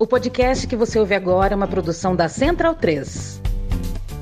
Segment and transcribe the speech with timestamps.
[0.00, 3.40] O podcast que você ouve agora é uma produção da Central 3.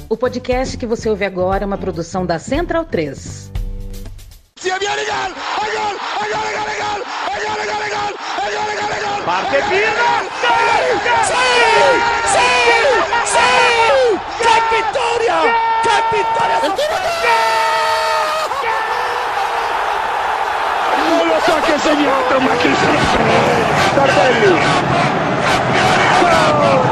[0.08, 3.52] O podcast que você ouve agora é uma produção da Central 3.
[9.26, 10.08] Parte Pirlo!
[11.24, 11.34] Sì!
[12.32, 12.48] Sì!
[13.24, 14.18] Sì!
[14.38, 15.38] Che vittoria!
[15.82, 16.58] Che vittoria!
[21.08, 23.94] Non lo so che ha segnato, ma chi se ne frega!
[23.94, 25.15] Tardelli!
[26.26, 26.86] Campeón!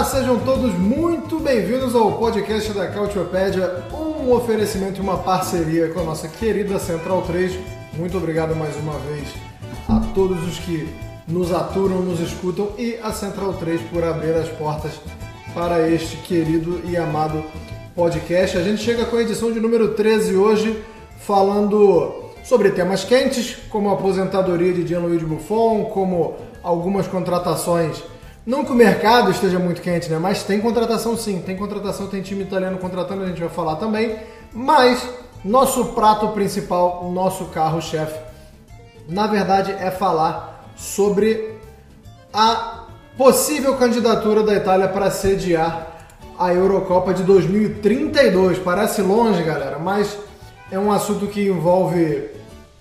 [0.00, 6.00] Olá, sejam todos muito bem-vindos ao podcast da Cautiopédia, um oferecimento e uma parceria com
[6.00, 7.58] a nossa querida Central 3.
[7.98, 9.28] Muito obrigado mais uma vez
[9.86, 10.88] a todos os que
[11.28, 14.92] nos aturam, nos escutam e a Central 3 por abrir as portas
[15.52, 17.44] para este querido e amado
[17.94, 18.56] podcast.
[18.56, 20.82] A gente chega com a edição de número 13 hoje,
[21.18, 28.02] falando sobre temas quentes, como a aposentadoria de Gianluigi Buffon, como algumas contratações
[28.46, 30.18] não que o mercado esteja muito quente, né?
[30.18, 34.16] Mas tem contratação sim, tem contratação, tem time italiano contratando, a gente vai falar também.
[34.52, 35.06] Mas
[35.44, 38.18] nosso prato principal, nosso carro-chefe,
[39.08, 41.54] na verdade é falar sobre
[42.32, 42.84] a
[43.16, 48.58] possível candidatura da Itália para sediar a Eurocopa de 2032.
[48.58, 50.16] Parece longe, galera, mas
[50.70, 52.30] é um assunto que envolve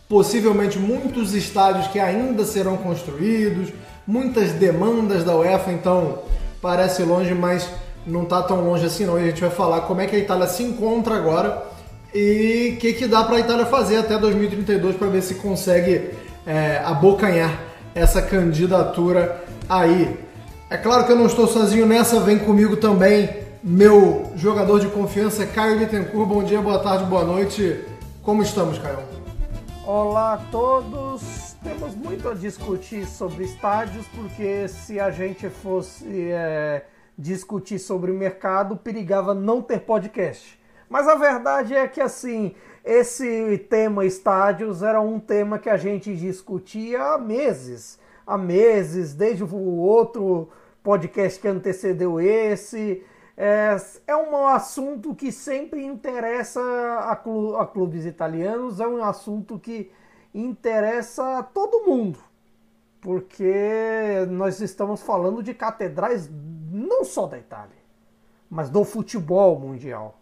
[0.07, 3.69] possivelmente muitos estádios que ainda serão construídos
[4.09, 6.17] muitas demandas da UEFA, então
[6.59, 7.69] parece longe, mas
[8.07, 9.19] não está tão longe assim não.
[9.19, 11.63] E a gente vai falar como é que a Itália se encontra agora
[12.11, 16.09] e o que, que dá para a Itália fazer até 2032 para ver se consegue
[16.47, 17.61] é, abocanhar
[17.93, 20.19] essa candidatura aí.
[20.71, 23.29] É claro que eu não estou sozinho nessa, vem comigo também
[23.61, 26.27] meu jogador de confiança, Caio Bittencourt.
[26.27, 27.85] Bom dia, boa tarde, boa noite.
[28.23, 28.99] Como estamos, Caio?
[29.85, 36.85] Olá a todos, temos muito a discutir sobre estádios, porque se a gente fosse é,
[37.17, 40.59] discutir sobre o mercado, perigava não ter podcast.
[40.89, 46.15] Mas a verdade é que assim, esse tema estádios era um tema que a gente
[46.15, 47.99] discutia há meses.
[48.25, 50.49] Há meses, desde o outro
[50.81, 53.03] podcast que antecedeu esse.
[53.35, 53.75] É,
[54.07, 56.61] é um assunto que sempre interessa
[57.01, 59.91] a, clu a clubes italianos, é um assunto que
[60.33, 62.19] interessa a todo mundo,
[63.01, 66.29] porque nós estamos falando de catedrais
[66.71, 67.77] não só da Itália,
[68.49, 70.19] mas do futebol mundial.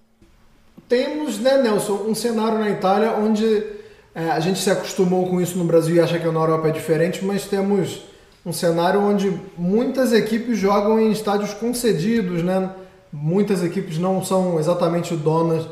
[0.88, 3.78] Temos, né, Nelson, um cenário na Itália onde
[4.16, 6.72] é, a gente se acostumou com isso no Brasil e acha que na Europa é
[6.72, 8.06] diferente, mas temos
[8.45, 12.72] um cenário onde muitas equipes jogam em estádios concedidos, né?
[13.12, 15.68] Muitas equipes não são exatamente donas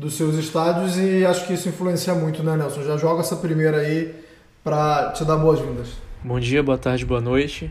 [0.00, 2.82] dos seus estádios e acho que isso influencia muito, né, Nelson?
[2.82, 4.14] Já joga essa primeira aí
[4.64, 5.88] para te dar boas-vindas.
[6.24, 7.70] Bom dia, boa tarde, boa noite.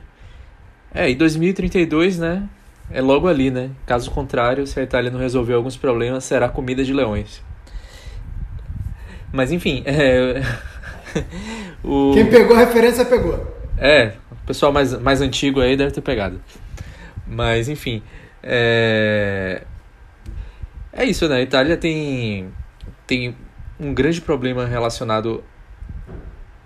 [0.94, 2.47] É, e 2032, né?
[2.91, 3.72] É logo ali, né?
[3.84, 7.41] Caso contrário, se a Itália não resolver alguns problemas, será comida de leões.
[9.34, 10.41] Mas enfim, é...
[11.84, 12.12] o...
[12.13, 13.57] quem pegou a referência pegou.
[13.75, 16.39] É, o pessoal mais, mais antigo aí deve ter pegado.
[17.25, 18.03] Mas enfim,
[18.44, 19.63] é...
[20.99, 21.37] É isso, né?
[21.37, 22.49] A Itália tem,
[23.07, 23.33] tem
[23.79, 25.41] um grande problema relacionado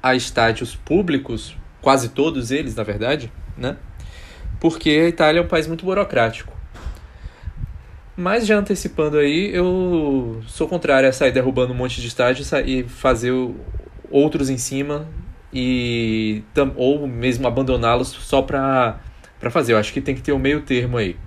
[0.02, 3.78] a estádios públicos, quase todos eles, na verdade, né?
[4.60, 6.52] Porque a Itália é um país muito burocrático.
[8.18, 12.82] Mas já antecipando aí, eu sou contrário a sair derrubando um monte de estádios e
[12.86, 13.32] fazer
[14.10, 15.08] outros em cima
[15.54, 16.42] e
[16.76, 19.00] ou mesmo abandoná-los só para
[19.40, 19.74] para fazer.
[19.74, 21.18] Eu acho que tem que ter um meio termo aí.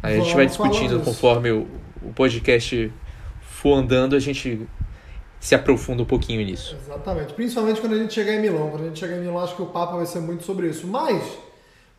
[0.00, 1.66] Aí a gente vai discutindo conforme o,
[2.04, 2.92] o podcast
[3.40, 4.66] for andando, a gente
[5.42, 6.76] se aprofunda um pouquinho nisso.
[6.80, 7.32] Exatamente.
[7.32, 8.70] Principalmente quando a gente chegar em Milão.
[8.70, 10.86] Quando a gente chegar em Milão, acho que o papo vai ser muito sobre isso.
[10.86, 11.22] Mas,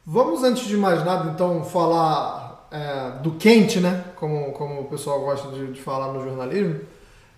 [0.06, 4.04] vamos antes de mais nada, então, falar é, do quente, né?
[4.16, 6.80] Como, como o pessoal gosta de, de falar no jornalismo.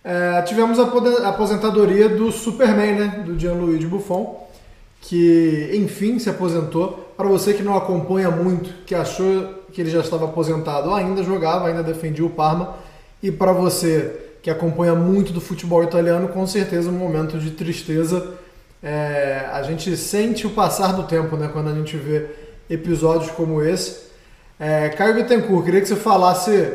[0.03, 3.23] É, tivemos a aposentadoria do Superman, né?
[3.25, 4.47] Do Gianluigi Buffon,
[5.01, 7.13] que, enfim, se aposentou.
[7.17, 11.67] Para você que não acompanha muito, que achou que ele já estava aposentado, ainda jogava,
[11.67, 12.77] ainda defendia o Parma.
[13.21, 18.35] E para você que acompanha muito do futebol italiano, com certeza um momento de tristeza.
[18.81, 21.49] É, a gente sente o passar do tempo, né?
[21.51, 22.27] Quando a gente vê
[22.69, 24.05] episódios como esse.
[24.59, 26.73] É, Caio Bittencourt, queria que você falasse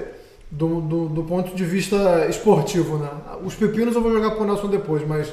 [0.50, 3.08] do, do, do, ponto de vista esportivo, né?
[3.44, 5.32] Os pepinos eu vou jogar pro Nelson depois, mas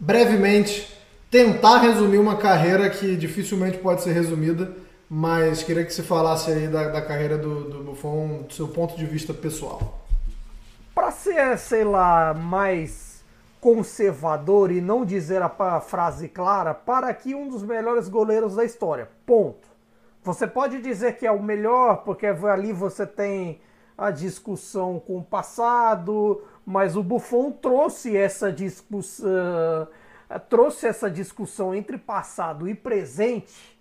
[0.00, 0.88] brevemente
[1.30, 4.72] tentar resumir uma carreira que dificilmente pode ser resumida,
[5.16, 8.96] mas queria que você falasse aí da, da carreira do, do Buffon, do seu ponto
[8.96, 10.04] de vista pessoal.
[10.92, 13.22] Para ser, sei lá, mais
[13.60, 19.08] conservador e não dizer a frase clara, para aqui um dos melhores goleiros da história.
[19.24, 19.68] Ponto.
[20.24, 23.60] Você pode dizer que é o melhor, porque ali você tem
[23.96, 29.28] a discussão com o passado, mas o Buffon trouxe essa discussão,
[30.48, 33.73] trouxe essa discussão entre passado e presente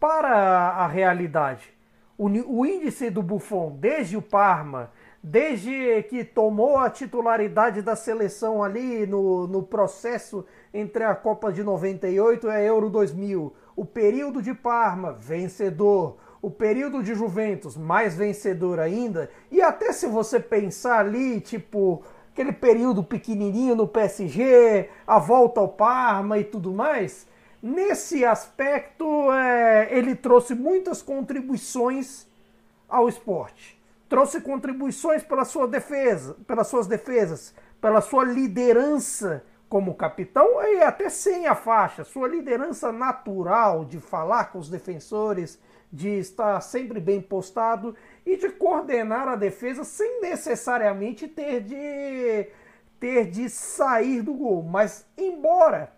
[0.00, 1.72] para a realidade.
[2.16, 4.90] O, índice do Buffon, desde o Parma,
[5.22, 11.62] desde que tomou a titularidade da seleção ali no, no processo entre a Copa de
[11.62, 18.14] 98 e a Euro 2000, o período de Parma, vencedor, o período de Juventus, mais
[18.14, 22.02] vencedor ainda, e até se você pensar ali, tipo,
[22.32, 27.26] aquele período pequenininho no PSG, a volta ao Parma e tudo mais,
[27.62, 32.26] nesse aspecto é, ele trouxe muitas contribuições
[32.88, 33.80] ao esporte.
[34.08, 41.08] Trouxe contribuições pela sua defesa, pelas suas defesas, pela sua liderança como capitão e até
[41.08, 45.60] sem a faixa, sua liderança natural de falar com os defensores,
[45.92, 47.94] de estar sempre bem postado
[48.26, 52.48] e de coordenar a defesa sem necessariamente ter de
[52.98, 54.62] ter de sair do gol.
[54.64, 55.92] Mas embora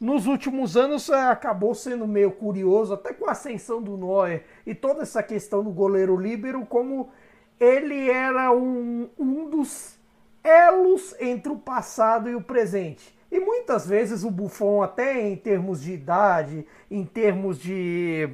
[0.00, 4.74] nos últimos anos é, acabou sendo meio curioso, até com a ascensão do Neuer e
[4.74, 7.10] toda essa questão do goleiro líbero, como
[7.58, 9.98] ele era um, um dos
[10.44, 13.16] elos entre o passado e o presente.
[13.30, 18.30] E muitas vezes o Buffon, até em termos de idade, em termos de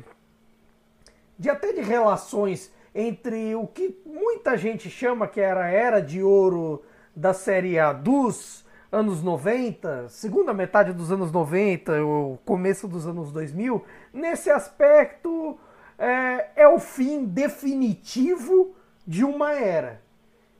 [1.37, 6.23] de até de relações entre o que muita gente chama que era a era de
[6.23, 6.85] ouro
[7.15, 8.64] da Série A dos
[8.95, 15.59] anos 90, segunda metade dos anos 90, o começo dos anos 2000, nesse aspecto
[15.99, 18.75] é, é o fim definitivo
[19.07, 20.01] de uma era.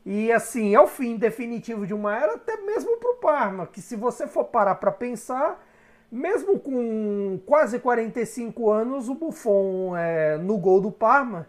[0.05, 3.81] E assim, é o fim definitivo de uma era, até mesmo para o Parma, que
[3.81, 5.65] se você for parar para pensar,
[6.11, 11.49] mesmo com quase 45 anos, o Buffon é, no gol do Parma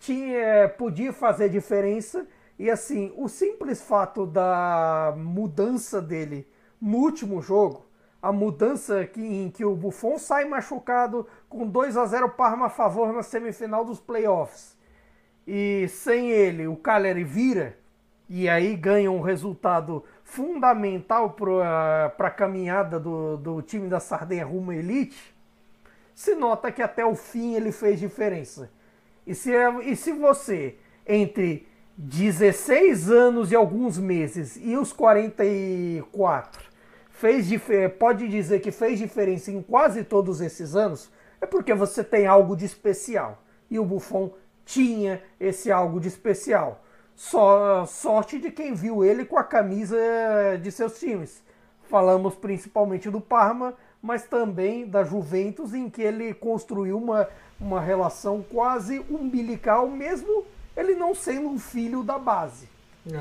[0.00, 2.26] tinha, podia fazer diferença.
[2.58, 6.46] E assim, o simples fato da mudança dele
[6.80, 7.84] no último jogo,
[8.22, 12.70] a mudança que, em que o Buffon sai machucado com 2 a 0 Parma a
[12.70, 14.76] favor na semifinal dos playoffs.
[15.46, 17.76] E sem ele, o Cagliari vira
[18.28, 24.70] e aí ganha um resultado fundamental para a caminhada do, do time da Sardenha rumo
[24.70, 25.34] à elite,
[26.14, 28.70] se nota que até o fim ele fez diferença.
[29.26, 29.50] E se,
[29.82, 36.64] e se você, entre 16 anos e alguns meses e os 44,
[37.08, 37.48] fez
[38.00, 41.08] pode dizer que fez diferença em quase todos esses anos,
[41.40, 43.44] é porque você tem algo de especial.
[43.70, 44.32] E o Buffon
[44.64, 46.84] tinha esse algo de especial.
[47.14, 49.96] Só sorte de quem viu ele com a camisa
[50.60, 51.44] de seus times.
[51.84, 57.28] Falamos principalmente do Parma, mas também da Juventus, em que ele construiu uma,
[57.60, 60.44] uma relação quase umbilical, mesmo
[60.76, 62.68] ele não sendo um filho da base.
[63.10, 63.18] É.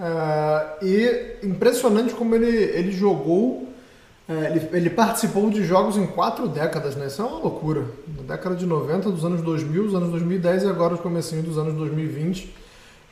[0.00, 3.68] É, e impressionante como ele, ele jogou,
[4.28, 7.06] é, ele, ele, participou de jogos em quatro décadas, né?
[7.06, 7.84] Isso é uma loucura.
[8.26, 11.74] Década de 90, dos anos 2000, dos anos 2010 e agora os comecinhos dos anos
[11.74, 12.64] 2020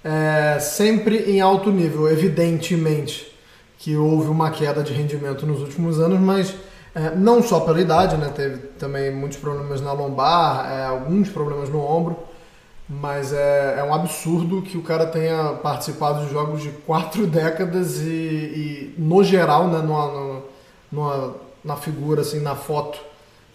[0.05, 3.31] é, sempre em alto nível, evidentemente
[3.79, 6.55] que houve uma queda de rendimento nos últimos anos, mas
[6.95, 8.31] é, não só pela idade, né?
[8.35, 12.17] teve também muitos problemas na lombar, é, alguns problemas no ombro,
[12.89, 18.01] mas é, é, um absurdo que o cara tenha participado de jogos de quatro décadas
[18.01, 20.43] e, e no geral, né, numa,
[20.91, 21.35] numa,
[21.65, 22.99] na figura, assim, na foto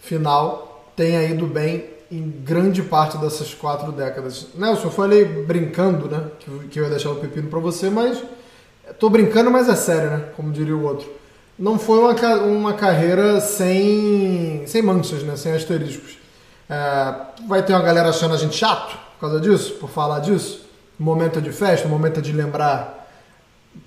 [0.00, 4.48] final, tenha ido bem em grande parte dessas quatro décadas.
[4.54, 6.24] Nelson, eu falei brincando, né?
[6.40, 8.22] Que, que eu ia deixar o pepino para você, mas
[8.98, 10.24] tô brincando, mas é sério, né?
[10.34, 11.06] Como diria o outro.
[11.58, 15.36] Não foi uma, uma carreira sem, sem manchas, né?
[15.36, 16.16] Sem asteriscos.
[16.70, 17.14] É,
[17.46, 20.66] vai ter uma galera achando a gente chato por causa disso, por falar disso.
[20.96, 23.08] Momento de festa, momento de lembrar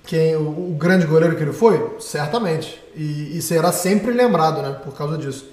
[0.04, 2.78] quem o, o grande goleiro que ele foi, certamente.
[2.94, 4.78] E, e será sempre lembrado, né?
[4.84, 5.50] Por causa disso.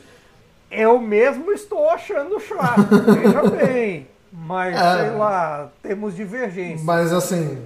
[0.69, 4.07] Eu mesmo estou achando chato, veja bem.
[4.31, 6.85] Mas, é, sei lá, temos divergência.
[6.85, 7.57] Mas, assim,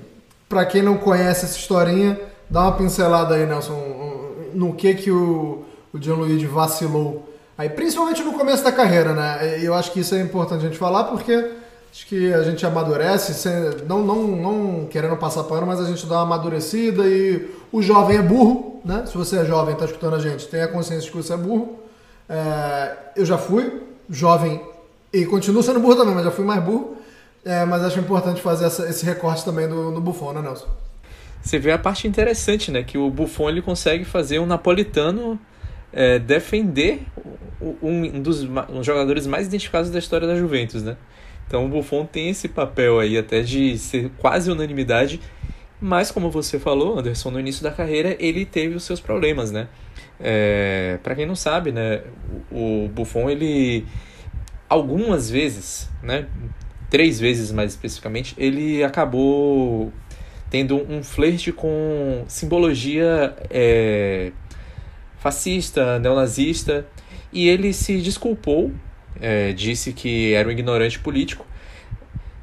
[0.48, 5.66] para quem não conhece essa historinha, dá uma pincelada aí, Nelson, no que que o,
[5.92, 7.28] o Gianluigi vacilou.
[7.58, 9.60] Aí, principalmente no começo da carreira, né?
[9.62, 11.63] Eu acho que isso é importante a gente falar porque
[11.94, 13.48] Acho que a gente amadurece,
[13.88, 18.18] não, não, não querendo passar pano, mas a gente dá uma amadurecida e o jovem
[18.18, 19.06] é burro, né?
[19.06, 21.78] Se você é jovem, está escutando a gente, tenha consciência de que você é burro.
[22.28, 24.60] É, eu já fui jovem
[25.14, 26.98] e continuo sendo burro também, mas já fui mais burro.
[27.46, 30.66] É, mas acho importante fazer essa, esse recorte também do, do Buffon, né, Nelson?
[31.44, 32.82] Você vê a parte interessante, né?
[32.82, 35.40] Que o Buffon ele consegue fazer um napolitano
[35.92, 37.06] é, defender
[37.84, 40.98] um dos um jogadores mais identificados da história da Juventus, né?
[41.48, 45.20] Então o Buffon tem esse papel aí até de ser quase unanimidade,
[45.80, 49.68] mas como você falou, Anderson, no início da carreira ele teve os seus problemas, né?
[50.20, 52.02] É, para quem não sabe, né,
[52.52, 53.86] o, Buffon ele
[54.70, 56.28] algumas vezes, né,
[56.90, 59.92] três vezes mais especificamente, ele acabou
[60.50, 64.32] tendo um flerte com simbologia é,
[65.18, 66.86] fascista, neonazista,
[67.32, 68.72] e ele se desculpou
[69.22, 71.46] é, disse que era um ignorante político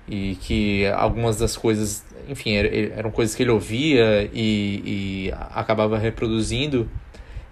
[0.09, 6.91] e que algumas das coisas, enfim, eram coisas que ele ouvia e, e acabava reproduzindo.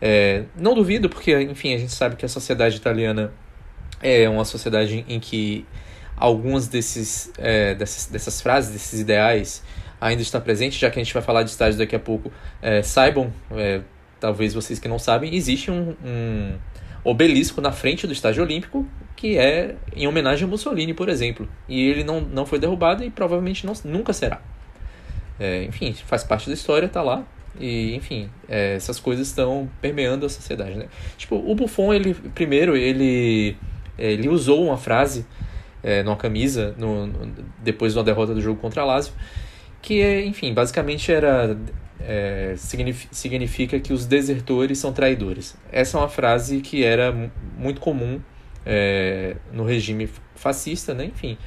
[0.01, 3.33] É, não duvido, porque, enfim, a gente sabe que a sociedade italiana
[4.03, 5.65] é uma sociedade em que
[6.17, 9.63] algumas desses, é, dessas, dessas frases, desses ideais
[10.01, 12.33] ainda está presente, já que a gente vai falar de estágios daqui a pouco,
[12.63, 13.81] é, saibam, é,
[14.21, 16.55] talvez vocês que não sabem, existe um, um
[17.05, 18.87] obelisco na frente do estádio olímpico
[19.19, 21.49] que é em homenagem a Mussolini, por exemplo.
[21.69, 24.41] E ele não, não foi derrubado e provavelmente não, nunca será.
[25.41, 27.27] É, enfim, faz parte da história, tá lá.
[27.59, 30.87] E, enfim, é, essas coisas estão permeando a sociedade, né?
[31.17, 33.57] Tipo, o Buffon, ele, primeiro, ele,
[33.99, 35.27] ele usou uma frase
[35.83, 39.13] é, numa camisa, no, no, depois de uma derrota do jogo contra a Lazio,
[39.83, 41.59] que, enfim, basicamente era...
[42.01, 45.57] É, significa, significa que os desertores são traidores.
[45.73, 47.13] Essa é uma frase que era
[47.59, 48.21] muito comum
[48.71, 51.07] é, no regime fascista, né?
[51.07, 51.39] enfim,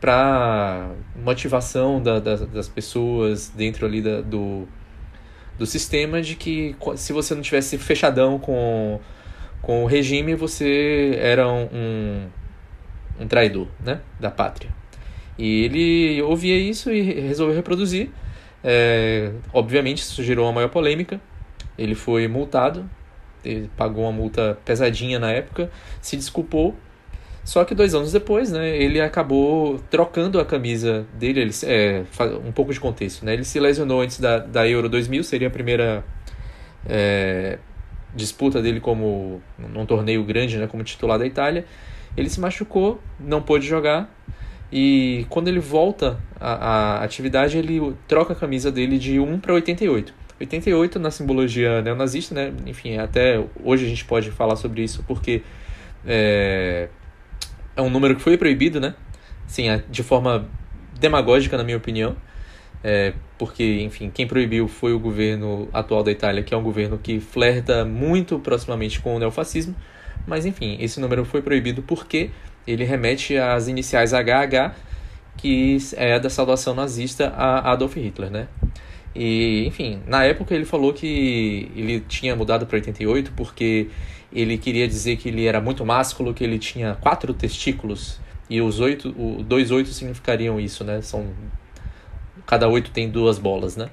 [0.00, 4.68] para motivação da, da, das pessoas dentro ali da, do,
[5.58, 9.00] do sistema de que se você não tivesse fechadão com,
[9.60, 12.28] com o regime, você era um,
[13.18, 14.00] um traidor né?
[14.20, 14.72] da pátria.
[15.36, 18.10] E ele ouvia isso e resolveu reproduzir.
[18.62, 21.20] É, obviamente, isso gerou uma maior polêmica.
[21.76, 22.88] Ele foi multado
[23.48, 26.76] ele pagou uma multa pesadinha na época, se desculpou.
[27.44, 31.40] Só que dois anos depois, né, ele acabou trocando a camisa dele.
[31.40, 32.04] Ele, é,
[32.46, 33.32] um pouco de contexto, né?
[33.32, 36.04] Ele se lesionou antes da, da Euro 2000, seria a primeira
[36.86, 37.58] é,
[38.14, 41.64] disputa dele como num torneio grande, né, como titular da Itália.
[42.16, 44.12] Ele se machucou, não pôde jogar.
[44.70, 49.54] E quando ele volta à, à atividade, ele troca a camisa dele de 1 para
[49.54, 50.12] 88.
[50.40, 52.52] 88 na simbologia neonazista, né?
[52.66, 55.42] Enfim, até hoje a gente pode falar sobre isso porque
[56.06, 56.88] é,
[57.76, 58.94] é um número que foi proibido, né?
[59.46, 60.48] Sim, de forma
[60.98, 62.16] demagógica, na minha opinião.
[62.82, 66.98] É, porque, enfim, quem proibiu foi o governo atual da Itália, que é um governo
[66.98, 69.74] que flerta muito proximamente com o neofascismo.
[70.26, 72.30] Mas, enfim, esse número foi proibido porque
[72.66, 74.74] ele remete às iniciais HH,
[75.36, 78.48] que é da saudação nazista a Adolf Hitler, né?
[79.18, 83.88] E, enfim, na época ele falou que ele tinha mudado para 88 porque
[84.32, 88.78] ele queria dizer que ele era muito másculo, que ele tinha quatro testículos e os
[88.78, 91.02] oito, o, dois oito significariam isso, né?
[91.02, 91.26] São
[92.46, 93.88] cada oito tem duas bolas, né?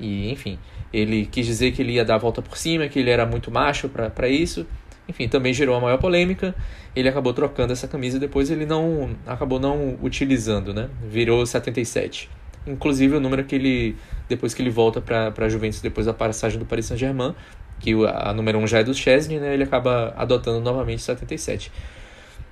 [0.00, 0.58] E enfim,
[0.92, 3.52] ele quis dizer que ele ia dar a volta por cima, que ele era muito
[3.52, 4.66] macho para isso.
[5.08, 6.52] Enfim, também gerou a maior polêmica.
[6.96, 10.90] Ele acabou trocando essa camisa e depois ele não acabou não utilizando, né?
[11.08, 12.28] Virou 77.
[12.66, 13.96] Inclusive o número que ele
[14.28, 17.34] depois que ele volta para a Juventus depois da passagem do Paris Saint-Germain,
[17.78, 21.70] que a número 1 um já é do Chesney, né, ele acaba adotando novamente 77.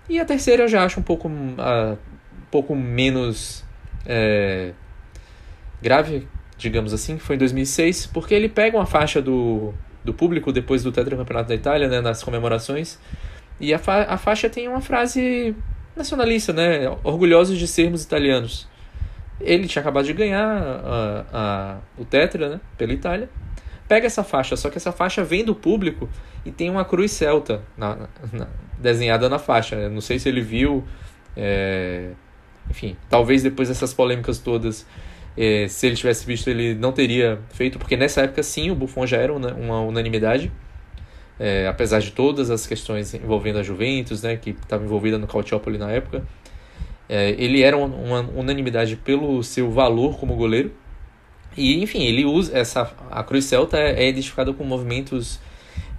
[0.08, 3.64] E a terceira eu já acho um pouco, uh, um pouco menos
[4.04, 4.72] é,
[5.80, 6.28] grave,
[6.58, 9.72] digamos assim, foi em 2006, porque ele pega uma faixa do,
[10.04, 12.98] do público depois do tetracampeonato da Itália, né, nas comemorações,
[13.60, 15.54] e a, fa a faixa tem uma frase
[15.96, 18.68] nacionalista, né, orgulhosos de sermos italianos.
[19.42, 23.28] Ele tinha acabado de ganhar a, a, o Tetra, né, pela Itália.
[23.88, 26.08] Pega essa faixa, só que essa faixa vem do público
[26.44, 29.76] e tem uma cruz celta na, na, desenhada na faixa.
[29.76, 30.84] Eu não sei se ele viu.
[31.36, 32.10] É,
[32.70, 34.86] enfim, talvez depois dessas polêmicas todas,
[35.36, 39.06] é, se ele tivesse visto, ele não teria feito, porque nessa época sim o Buffon
[39.06, 40.50] já era uma, uma unanimidade.
[41.38, 45.76] É, apesar de todas as questões envolvendo a Juventus, né, que estava envolvida no Calciopoli
[45.76, 46.22] na época,
[47.12, 50.72] é, ele era uma unanimidade pelo seu valor como goleiro.
[51.54, 55.38] E, enfim, ele usa essa a Cruz Celta é, é identificada com movimentos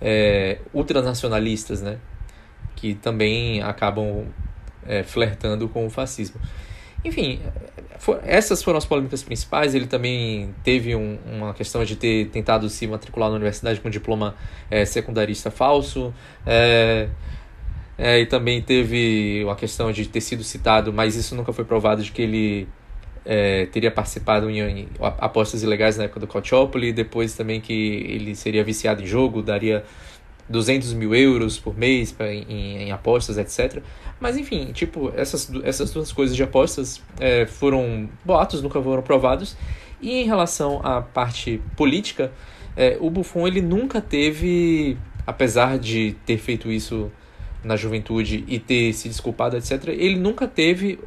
[0.02, 2.00] é, ultranacionalistas, né?
[2.76, 4.26] Que também acabam
[4.88, 6.42] é, flertando com o fascismo.
[7.06, 7.40] enfim,
[8.00, 9.76] for, essas foram as polêmicas principais.
[9.76, 14.34] Ele também teve um, uma questão de ter tentado se matricular na universidade com diploma
[14.68, 16.12] é, secundarista falso.
[17.98, 22.02] É, e também teve a questão de ter sido citado, mas isso nunca foi provado,
[22.02, 22.68] de que ele
[23.26, 28.36] é, teria participado em, em, apostas ilegais na época do Calciopoli, depois também que ele
[28.36, 29.84] seria viciado em jogo, daria
[30.50, 33.82] 200 mil euros por mês pra, em, em apostas, etc.
[34.20, 39.56] Mas enfim, tipo, essas, essas duas coisas de apostas é, foram boatos, nunca foram provados.
[40.02, 42.32] E em relação à parte política,
[42.76, 47.12] é, o Buffon ele nunca teve, apesar de ter feito isso
[47.64, 51.00] na juventude e ter se desculpado, etc., ele nunca teve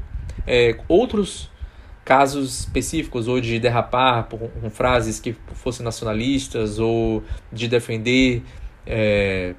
[0.46, 1.50] é, outros
[2.04, 7.22] casos específicos, ou de derrapar por, com frases que fossem nacionalistas, ou
[7.52, 8.42] de defender
[8.86, 9.54] é,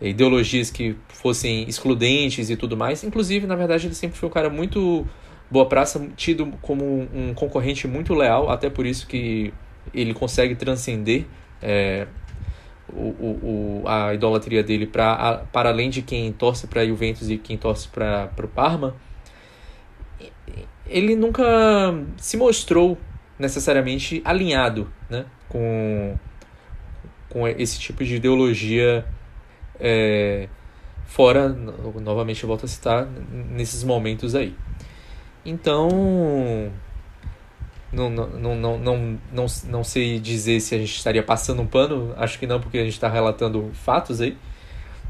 [0.00, 3.02] ideologias que fossem excludentes e tudo mais.
[3.02, 5.06] Inclusive, na verdade, ele sempre foi um cara muito
[5.50, 9.52] boa praça, tido como um concorrente muito leal, até por isso que
[9.92, 11.24] ele consegue transcender
[11.62, 12.06] é,
[12.94, 17.56] o, o, a idolatria dele pra, para além de quem torce para Juventus e quem
[17.56, 18.94] torce para o Parma,
[20.86, 21.44] ele nunca
[22.16, 22.98] se mostrou
[23.38, 26.16] necessariamente alinhado né, com,
[27.28, 29.04] com esse tipo de ideologia
[29.80, 30.48] é,
[31.06, 34.54] fora, novamente eu volto a citar, nesses momentos aí.
[35.44, 36.70] Então,
[37.94, 42.12] não, não, não, não, não, não sei dizer se a gente estaria passando um pano,
[42.16, 44.36] acho que não, porque a gente está relatando fatos aí.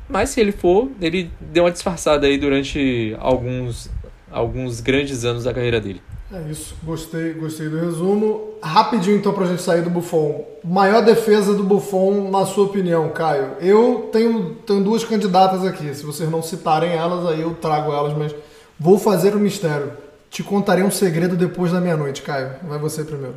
[0.08, 3.90] Mas se ele for, ele deu uma disfarçada aí durante alguns,
[4.30, 6.02] alguns grandes anos da carreira dele.
[6.32, 8.54] É isso, gostei, gostei do resumo.
[8.62, 10.44] Rapidinho então pra gente sair do Buffon.
[10.64, 13.52] Maior defesa do Buffon, na sua opinião, Caio?
[13.60, 15.94] Eu tenho, tenho duas candidatas aqui.
[15.94, 18.34] Se vocês não citarem elas, aí eu trago elas, mas
[18.78, 19.92] vou fazer o um mistério.
[20.34, 22.56] Te contarei um segredo depois da meia-noite, Caio.
[22.64, 23.36] Vai você primeiro.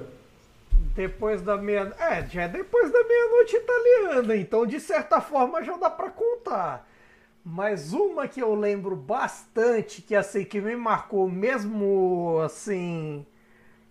[0.95, 1.93] Depois da meia...
[1.99, 6.89] É, já é depois da meia-noite italiana, então de certa forma já dá para contar.
[7.45, 13.23] Mas uma que eu lembro bastante, que assim, que me marcou mesmo assim.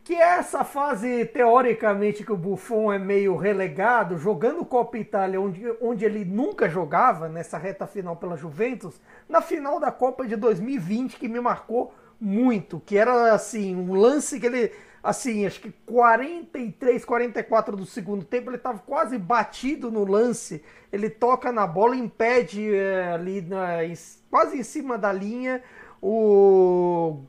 [0.03, 5.63] Que é essa fase, teoricamente, que o Buffon é meio relegado, jogando Copa Itália, onde,
[5.81, 11.19] onde ele nunca jogava, nessa reta final pela Juventus, na final da Copa de 2020,
[11.19, 17.05] que me marcou muito, que era assim, um lance que ele, assim, acho que 43,
[17.05, 22.75] 44 do segundo tempo, ele estava quase batido no lance, ele toca na bola, impede
[22.75, 23.79] é, ali na,
[24.31, 25.63] quase em cima da linha
[26.01, 27.21] o,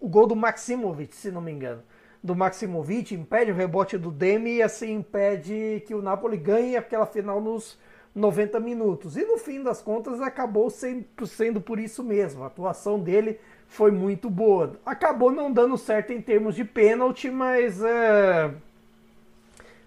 [0.00, 1.82] o gol do Maximovic, se não me engano.
[2.22, 7.06] Do Maximovic, impede o rebote do Demi e assim impede que o Napoli ganhe aquela
[7.06, 7.78] final nos
[8.14, 9.16] 90 minutos.
[9.16, 12.42] E no fim das contas acabou sendo, sendo por isso mesmo.
[12.42, 13.38] A atuação dele
[13.68, 14.80] foi muito boa.
[14.84, 18.50] Acabou não dando certo em termos de pênalti, mas é...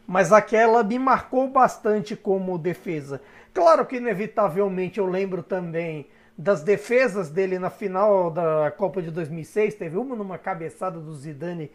[0.08, 3.20] mas aquela me marcou bastante como defesa.
[3.54, 9.76] Claro que inevitavelmente eu lembro também das defesas dele na final da Copa de 2006.
[9.76, 11.70] Teve uma numa cabeçada do Zidane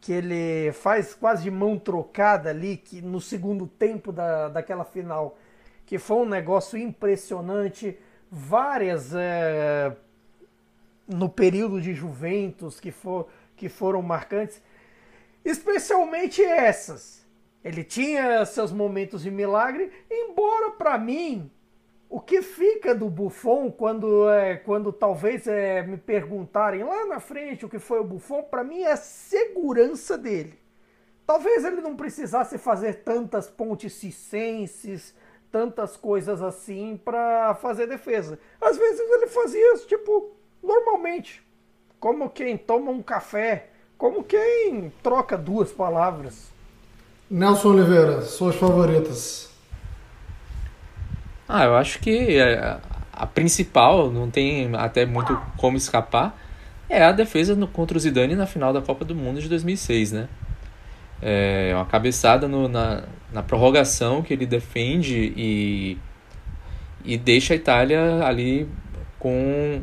[0.00, 5.36] que ele faz quase de mão trocada ali, que no segundo tempo da, daquela final,
[5.84, 7.98] que foi um negócio impressionante.
[8.30, 9.92] Várias é,
[11.08, 14.62] no período de Juventus que, for, que foram marcantes,
[15.44, 17.26] especialmente essas.
[17.64, 21.50] Ele tinha seus momentos de milagre, embora para mim
[22.10, 27.66] o que fica do Buffon quando é, quando talvez é, me perguntarem lá na frente
[27.66, 30.58] o que foi o Buffon, para mim é a segurança dele.
[31.26, 35.14] Talvez ele não precisasse fazer tantas pontes cicenses,
[35.50, 38.38] tantas coisas assim para fazer defesa.
[38.58, 41.42] Às vezes ele fazia tipo, normalmente,
[42.00, 46.52] como quem toma um café, como quem troca duas palavras.
[47.30, 49.50] Nelson Oliveira, suas favoritas.
[51.48, 52.80] Ah, eu acho que a,
[53.12, 56.38] a principal, não tem até muito como escapar,
[56.88, 60.12] é a defesa no, contra o Zidane na final da Copa do Mundo de 2006,
[60.12, 60.28] né?
[61.20, 65.98] É uma cabeçada no, na, na prorrogação que ele defende e,
[67.04, 68.68] e deixa a Itália ali
[69.18, 69.82] com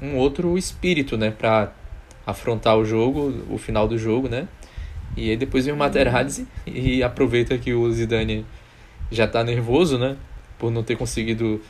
[0.00, 1.72] um outro espírito, né, para
[2.26, 4.48] afrontar o jogo, o final do jogo, né?
[5.16, 8.46] E aí depois vem o Materazzi e aproveita que o Zidane
[9.10, 10.16] já tá nervoso, né,
[10.58, 11.60] por não ter conseguido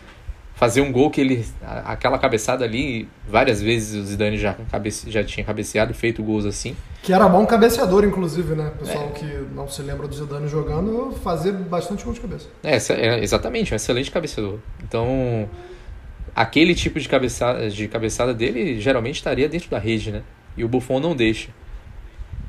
[0.60, 1.42] fazer um gol que ele
[1.86, 6.76] aquela cabeçada ali, várias vezes o Zidane já cabece, já tinha cabeceado, feito gols assim.
[7.02, 8.70] Que era bom cabeceador inclusive, né?
[8.78, 9.18] Pessoal é.
[9.18, 12.46] que não se lembra do Zidane jogando, fazer bastante gol de cabeça.
[12.62, 14.58] É, é exatamente, um excelente cabeceador.
[14.84, 15.48] Então,
[16.34, 20.22] aquele tipo de cabeçada, de cabeçada dele geralmente estaria dentro da rede, né?
[20.56, 21.50] E o Buffon não deixa.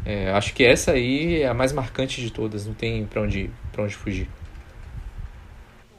[0.06, 3.50] É, acho que essa aí é a mais marcante de todas, não tem para onde,
[3.78, 4.28] onde fugir.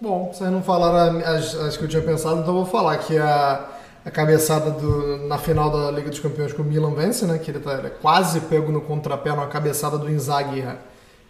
[0.01, 3.17] Bom, vocês não falaram as, as que eu tinha pensado, então eu vou falar que
[3.17, 3.69] a,
[4.05, 7.39] a cabeçada do, na final da Liga dos Campeões que o Milan vence, né?
[7.39, 10.65] Que ele tá ele é quase pego no contrapé numa cabeçada do Inzaghi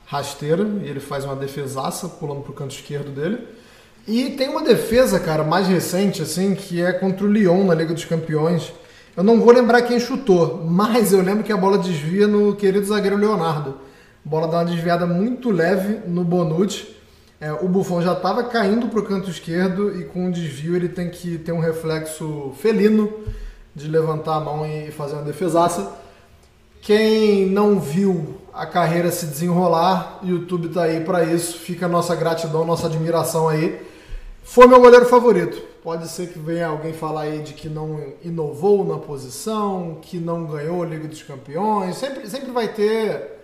[0.06, 3.46] rasteira, e ele faz uma defesaça pulando pro canto esquerdo dele.
[4.06, 7.94] E tem uma defesa, cara, mais recente, assim, que é contra o Lyon na Liga
[7.94, 8.72] dos Campeões,
[9.16, 12.86] eu não vou lembrar quem chutou, mas eu lembro que a bola desvia no querido
[12.86, 13.76] zagueiro Leonardo.
[14.24, 16.96] A bola dá uma desviada muito leve no Bonucci.
[17.40, 20.88] É, o Buffon já estava caindo para o canto esquerdo e com o desvio ele
[20.88, 23.12] tem que ter um reflexo felino
[23.74, 25.92] de levantar a mão e fazer uma defesaça.
[26.80, 31.58] Quem não viu a carreira se desenrolar, YouTube está aí para isso.
[31.58, 33.91] Fica a nossa gratidão, nossa admiração aí.
[34.42, 35.62] Foi meu goleiro favorito.
[35.82, 40.44] Pode ser que venha alguém falar aí de que não inovou na posição, que não
[40.44, 41.96] ganhou a Liga dos Campeões.
[41.96, 43.40] Sempre, sempre vai ter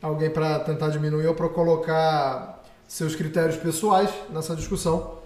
[0.00, 5.18] alguém para tentar diminuir ou para colocar seus critérios pessoais nessa discussão.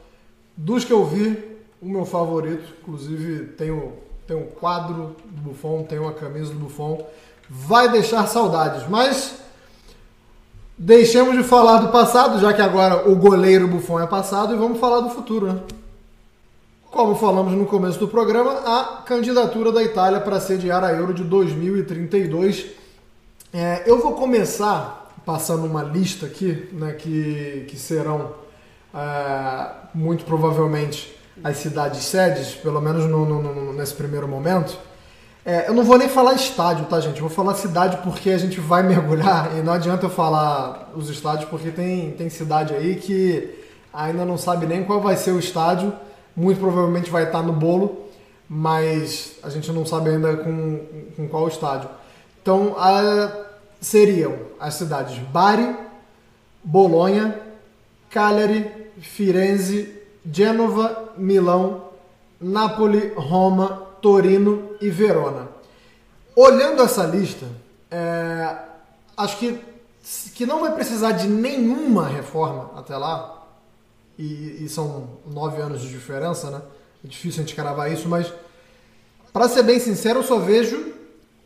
[0.57, 3.93] Dos que eu vi, o meu favorito, inclusive tem o,
[4.27, 7.07] tem um quadro do Buffon, tem uma camisa do Buffon,
[7.49, 8.89] vai deixar saudades.
[8.89, 9.41] Mas
[10.79, 14.79] deixemos de falar do passado, já que agora o goleiro Buffon é passado, e vamos
[14.79, 15.61] falar do futuro, né?
[16.91, 21.25] Como falamos no começo do programa, a candidatura da Itália para sediar a Euro de
[21.25, 22.67] 2032.
[23.53, 28.33] É, eu vou começar passando uma lista aqui, né, que, que serão
[28.95, 34.79] é, muito provavelmente as cidades sedes, pelo menos no, no, no, nesse primeiro momento.
[35.47, 37.21] É, eu não vou nem falar estádio, tá, gente?
[37.21, 41.49] Vou falar cidade porque a gente vai mergulhar e não adianta eu falar os estádios
[41.49, 45.93] porque tem, tem cidade aí que ainda não sabe nem qual vai ser o estádio
[46.37, 48.09] muito provavelmente vai estar no bolo,
[48.49, 50.81] mas a gente não sabe ainda com,
[51.17, 51.89] com qual estádio.
[52.43, 53.47] Então, a,
[53.81, 55.75] seriam as cidades Bari,
[56.63, 57.41] Bolonha,
[58.11, 59.95] Cagliari, Firenze,
[60.31, 61.85] Gênova, Milão,
[62.39, 65.49] Nápoles, Roma, Torino e Verona.
[66.35, 67.47] Olhando essa lista,
[67.91, 68.57] é,
[69.17, 69.59] acho que,
[70.35, 73.37] que não vai precisar de nenhuma reforma até lá,
[74.19, 76.63] e, e, são nove anos de diferença, né?
[77.05, 78.33] É difícil a gente cravar isso, mas
[79.33, 80.95] para ser bem sincero, eu só vejo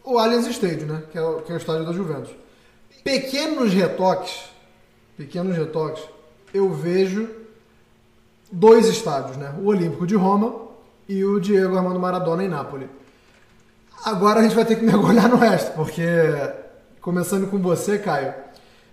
[0.04, 1.02] o Allianz Stadium, né?
[1.10, 2.30] Que é, o, que é o estádio da Juventus.
[3.02, 4.44] Pequenos retoques,
[5.16, 6.04] pequenos retoques,
[6.54, 7.28] eu vejo
[8.52, 9.54] dois estádios, né?
[9.60, 10.69] O Olímpico de Roma
[11.11, 12.88] e o Diego Armando Maradona em Nápoles.
[14.05, 16.05] Agora a gente vai ter que mergulhar no resto, porque
[17.01, 18.33] começando com você, Caio,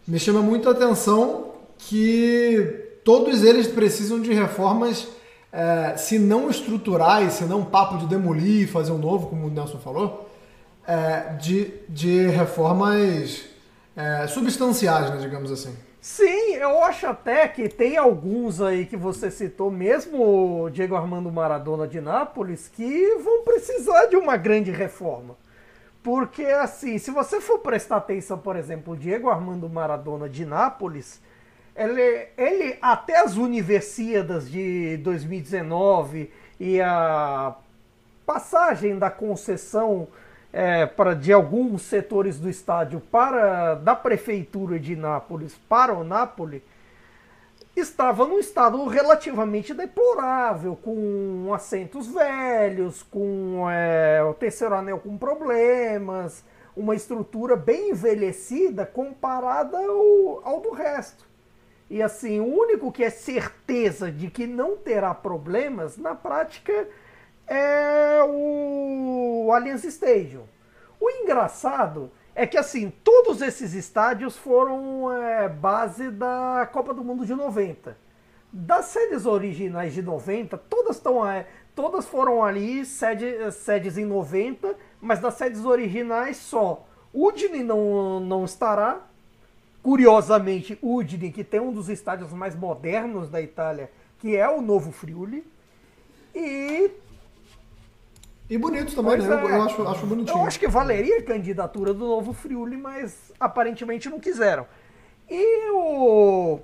[0.07, 5.07] me chama muito a atenção que todos eles precisam de reformas,
[5.53, 9.51] é, se não estruturais, se não papo de demolir e fazer um novo, como o
[9.51, 10.27] Nelson falou,
[10.87, 13.43] é, de, de reformas
[13.95, 15.75] é, substanciais, né, digamos assim.
[16.09, 21.29] Sim, eu acho até que tem alguns aí que você citou, mesmo o Diego Armando
[21.29, 25.35] Maradona de Nápoles, que vão precisar de uma grande reforma.
[26.01, 31.21] Porque, assim, se você for prestar atenção, por exemplo, o Diego Armando Maradona de Nápoles,
[31.75, 37.53] ele, ele até as Universiadas de 2019 e a
[38.25, 40.07] passagem da concessão
[40.51, 46.61] é, para, de alguns setores do estádio para da prefeitura de Nápoles para o Nápoles
[47.75, 56.43] estava num estado relativamente deplorável, com assentos velhos, com é, o terceiro anel com problemas,
[56.75, 61.25] uma estrutura bem envelhecida comparada ao, ao do resto.
[61.89, 66.87] E assim, o único que é certeza de que não terá problemas, na prática,
[67.47, 70.43] é o Allianz Stadium.
[70.99, 77.25] O engraçado é que assim, todos esses estádios foram é, base da Copa do Mundo
[77.25, 77.97] de 90.
[78.51, 84.75] Das sedes originais de 90, todas estão é, todas foram ali sede, sedes em 90,
[85.01, 86.85] mas das sedes originais só.
[87.13, 89.07] Udine não, não estará,
[89.87, 94.91] Curiosamente, Udine, que tem um dos estádios mais modernos da Itália, que é o Novo
[94.91, 95.47] Friuli.
[96.35, 96.91] E.
[98.49, 99.25] E bonito também, né?
[99.25, 99.57] É.
[99.57, 100.37] Eu acho, acho bonitinho.
[100.37, 104.65] Eu acho que valeria a candidatura do Novo Friuli, mas aparentemente não quiseram.
[105.29, 106.59] E o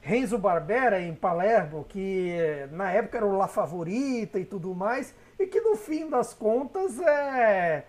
[0.00, 2.34] Renzo Barbera em Palermo, que
[2.72, 6.98] na época era o La Favorita e tudo mais, e que no fim das contas
[7.00, 7.84] é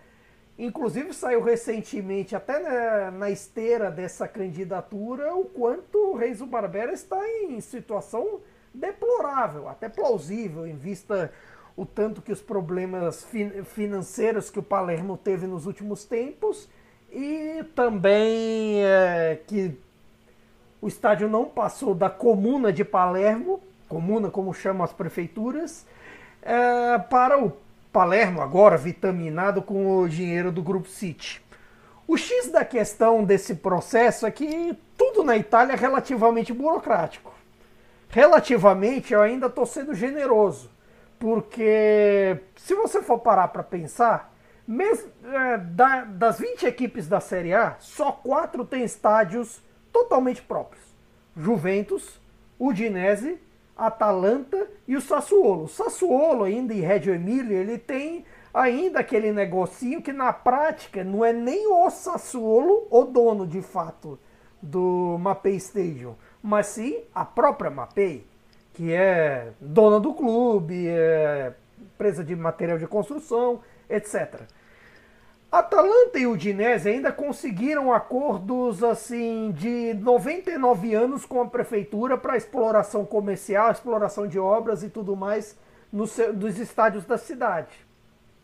[0.62, 7.18] Inclusive saiu recentemente, até na, na, esteira dessa candidatura, o quanto o Reis Barbera está
[7.28, 11.34] em situação deplorável, até plausível, em vista
[11.76, 16.70] o tanto que os problemas fin financeiros que o Palermo teve nos últimos tempos
[17.12, 19.78] e também é, que
[20.82, 25.86] o estádio não passou da comuna de Palermo, comuna como chamam as prefeituras,
[26.42, 27.54] é, para o
[27.92, 31.42] Palermo agora vitaminado com o dinheiro do Grupo City.
[32.08, 37.34] O X da questão desse processo é que tudo na Itália é relativamente burocrático.
[38.10, 40.70] Relativamente, eu ainda estou sendo generoso,
[41.22, 44.34] porque se você for parar para pensar,
[44.68, 50.84] mesmo, é, da, das 20 equipes da Série A, só quatro têm estádios totalmente próprios:
[51.38, 52.20] Juventus,
[52.60, 53.40] Udinese,
[53.78, 55.66] Atalanta e o Sassuolo.
[55.66, 61.24] O Sassuolo, ainda em Reggio Emília, ele tem ainda aquele negocinho que na prática não
[61.24, 64.18] é nem o Sassuolo o dono de fato
[64.60, 68.26] do Mapei Stadium, mas sim a própria Mapei,
[68.74, 74.42] que é dona do clube, é empresa de material de construção, etc.
[75.52, 83.06] Atalanta e Udinese ainda conseguiram acordos assim de 99 anos com a prefeitura para exploração
[83.06, 85.58] comercial, exploração de obras e tudo mais
[85.92, 87.86] nos, nos estádios da cidade.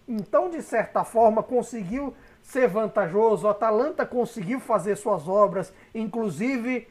[0.07, 3.47] Então, de certa forma, conseguiu ser vantajoso.
[3.47, 6.87] Atalanta conseguiu fazer suas obras, inclusive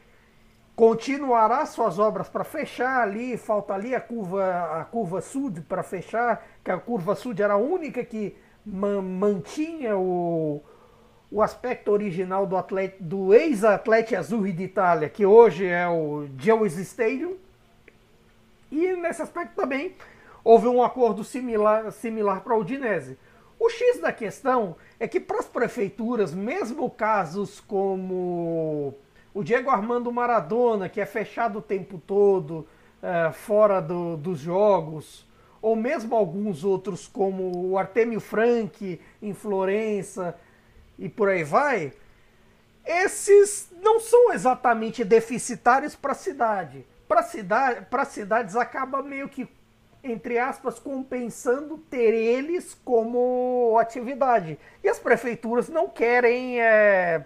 [0.77, 3.35] continuará suas obras para fechar ali.
[3.35, 7.57] Falta ali a curva, a curva sud para fechar, que a curva sud era a
[7.57, 10.61] única que mantinha o,
[11.31, 12.55] o aspecto original do,
[12.99, 17.37] do ex-atlete Azul de Itália, que hoje é o Geois Stadium.
[18.71, 19.95] E nesse aspecto também
[20.43, 23.17] houve um acordo similar, similar para o Udinese.
[23.59, 28.93] O X da questão é que para as prefeituras, mesmo casos como
[29.37, 32.67] o Diego Armando Maradona, que é fechado o tempo todo,
[33.03, 35.27] é, fora do, dos jogos,
[35.61, 40.35] ou mesmo alguns outros como o Artemio Frank em Florença
[40.97, 41.93] e por aí vai,
[42.83, 46.83] esses não são exatamente deficitários para a cidade.
[47.07, 49.47] Para cidade, cidades acaba meio que
[50.03, 54.57] entre aspas compensando ter eles como atividade.
[54.83, 57.23] E as prefeituras não querem é,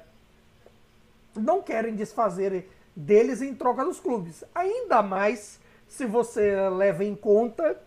[1.36, 4.44] não querem desfazer deles em troca dos clubes.
[4.54, 7.80] Ainda mais se você leva em conta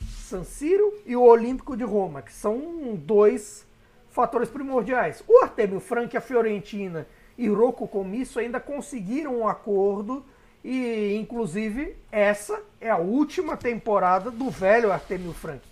[0.00, 3.66] San Siro e o Olímpico de Roma, que são dois
[4.10, 5.22] fatores primordiais.
[5.26, 7.06] O Artemio Frank, a Fiorentina
[7.36, 10.24] e o Rocco Comisso ainda conseguiram um acordo
[10.62, 15.62] e, inclusive, essa é a última temporada do velho Artemio Frank.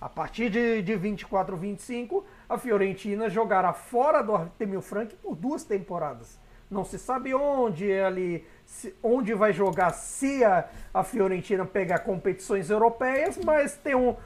[0.00, 5.62] A partir de, de 24 25, a Fiorentina jogará fora do Artemio Frank por duas
[5.62, 6.41] temporadas.
[6.72, 11.98] Não se sabe onde é ali se, onde vai jogar se a, a Fiorentina pegar
[11.98, 14.16] competições europeias, mas tem, um,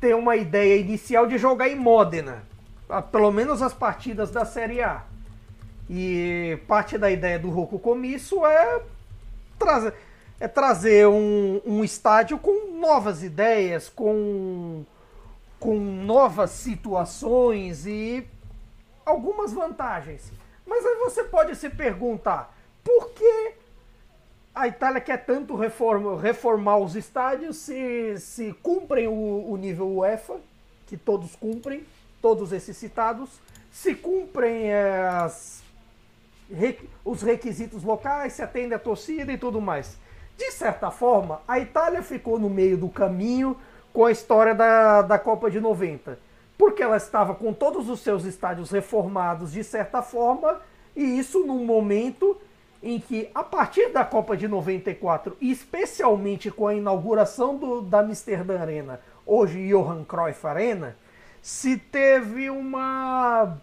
[0.00, 2.44] tem uma ideia inicial de jogar em Modena,
[3.10, 5.02] pelo menos as partidas da Série A.
[5.88, 8.80] E parte da ideia do Rocco Comisso é
[9.58, 9.94] trazer,
[10.38, 14.84] é trazer um, um estádio com novas ideias, com,
[15.58, 18.24] com novas situações e
[19.04, 20.30] algumas vantagens.
[20.70, 23.54] Mas aí você pode se perguntar, por que
[24.54, 30.36] a Itália quer tanto reforma, reformar os estádios se, se cumprem o, o nível UEFA,
[30.86, 31.84] que todos cumprem,
[32.22, 33.30] todos esses citados,
[33.72, 35.60] se cumprem é, as,
[37.04, 39.98] os requisitos locais, se atende a torcida e tudo mais.
[40.36, 43.56] De certa forma, a Itália ficou no meio do caminho
[43.92, 46.16] com a história da, da Copa de 90,
[46.60, 50.60] porque ela estava com todos os seus estádios reformados de certa forma,
[50.94, 52.36] e isso num momento
[52.82, 58.00] em que, a partir da Copa de 94, e especialmente com a inauguração do, da
[58.00, 60.98] Amsterdã Arena, hoje Johan Cruyff Arena,
[61.40, 63.56] se teve uma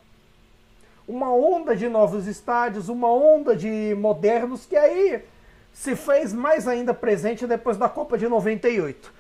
[1.08, 5.24] uma onda de novos estádios, uma onda de modernos que aí
[5.72, 9.14] se fez mais ainda presente depois da Copa de 98.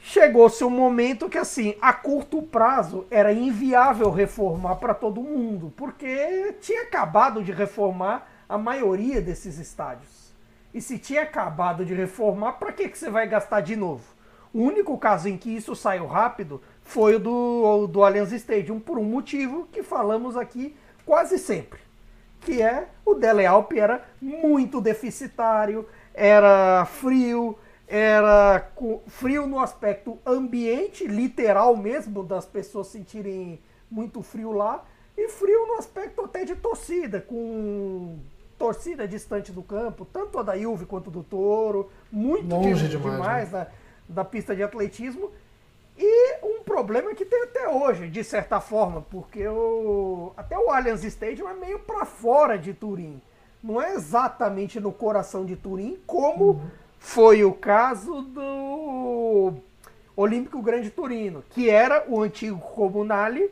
[0.00, 6.54] Chegou-se um momento que assim, a curto prazo era inviável reformar para todo mundo, porque
[6.60, 10.32] tinha acabado de reformar a maioria desses estádios.
[10.72, 14.04] E se tinha acabado de reformar, para que, que você vai gastar de novo?
[14.52, 18.98] O único caso em que isso saiu rápido foi o do, do Allianz Stadium, por
[18.98, 21.80] um motivo que falamos aqui quase sempre.
[22.40, 27.58] Que é o Dele Alpe era muito deficitário, era frio,
[27.88, 28.70] era
[29.06, 34.84] frio no aspecto ambiente, literal mesmo, das pessoas sentirem muito frio lá,
[35.16, 38.18] e frio no aspecto até de torcida, com
[38.58, 43.52] torcida distante do campo, tanto a da Juve quanto do Toro, muito longe demais, demais
[43.52, 43.66] né?
[44.08, 45.30] da, da pista de atletismo.
[46.78, 51.54] problema que tem até hoje, de certa forma, porque o, até o Allianz Stadium é
[51.54, 53.20] meio para fora de Turim.
[53.62, 56.70] Não é exatamente no coração de Turim, como uhum.
[56.98, 59.54] Foi o caso do
[60.16, 63.50] Olímpico Grande Turino, que era o antigo Comunale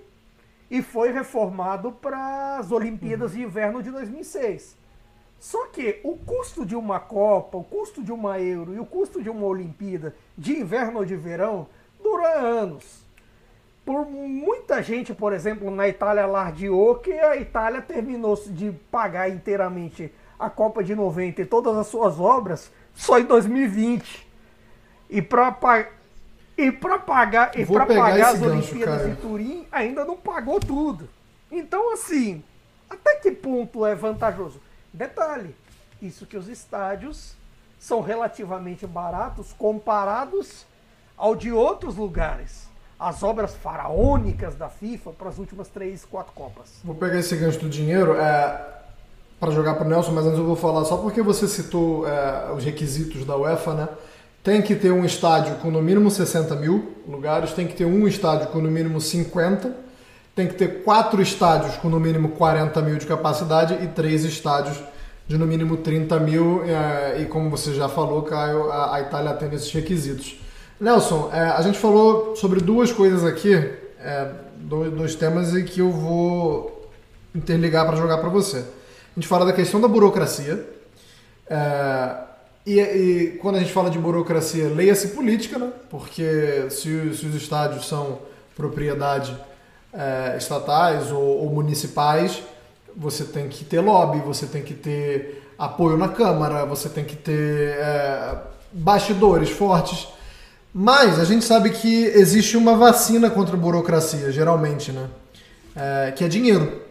[0.70, 3.38] e foi reformado para as Olimpíadas uhum.
[3.38, 4.76] de Inverno de 2006.
[5.38, 9.22] Só que o custo de uma Copa, o custo de uma Euro e o custo
[9.22, 11.68] de uma Olimpíada de inverno ou de verão
[12.02, 13.04] dura anos.
[13.84, 20.12] Por muita gente, por exemplo, na Itália lardiou que a Itália terminou de pagar inteiramente
[20.38, 24.26] a Copa de 90 e todas as suas obras só em 2020.
[25.08, 25.88] E para
[26.58, 29.14] e para pagar e para pagar as gancho, Olimpíadas cara.
[29.14, 31.08] de Turim ainda não pagou tudo.
[31.52, 32.42] Então assim,
[32.90, 34.60] até que ponto é vantajoso?
[34.92, 35.54] Detalhe,
[36.00, 37.36] isso que os estádios
[37.78, 40.66] são relativamente baratos comparados
[41.16, 42.66] ao de outros lugares.
[42.98, 46.80] As obras faraônicas da FIFA para as últimas três, quatro Copas.
[46.82, 48.75] Vou pegar esse gancho do dinheiro é,
[49.38, 52.52] para jogar para o Nelson, mas antes eu vou falar só porque você citou é,
[52.56, 53.88] os requisitos da UEFA, né?
[54.42, 58.06] Tem que ter um estádio com no mínimo 60 mil lugares, tem que ter um
[58.06, 59.86] estádio com no mínimo 50
[60.36, 64.78] tem que ter quatro estádios com no mínimo 40 mil de capacidade e três estádios
[65.26, 66.62] de no mínimo 30 mil.
[66.62, 70.38] É, e como você já falou, Caio, a, a Itália tem esses requisitos.
[70.78, 73.54] Nelson, é, a gente falou sobre duas coisas aqui,
[74.58, 76.86] dois, dois temas e que eu vou
[77.34, 78.62] interligar para jogar para você.
[79.16, 80.62] A gente fala da questão da burocracia.
[81.48, 82.16] É,
[82.66, 85.70] e, e, quando a gente fala de burocracia, leia-se política, né?
[85.88, 88.18] Porque se, se os estádios são
[88.54, 89.34] propriedade
[89.90, 92.42] é, estatais ou, ou, municipais,
[92.94, 97.16] você tem que ter lobby, você tem que ter apoio na Câmara, você tem que
[97.16, 98.36] ter é,
[98.70, 100.08] bastidores fortes.
[100.74, 105.08] Mas a gente sabe que existe uma vacina contra a burocracia, geralmente, né?
[105.74, 106.85] É, que é dinheiro.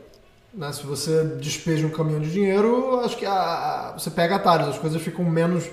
[0.56, 0.72] Né?
[0.72, 4.78] Se você despeja um caminhão de dinheiro, acho que a, a, você pega atalhos, as
[4.78, 5.66] coisas ficam menos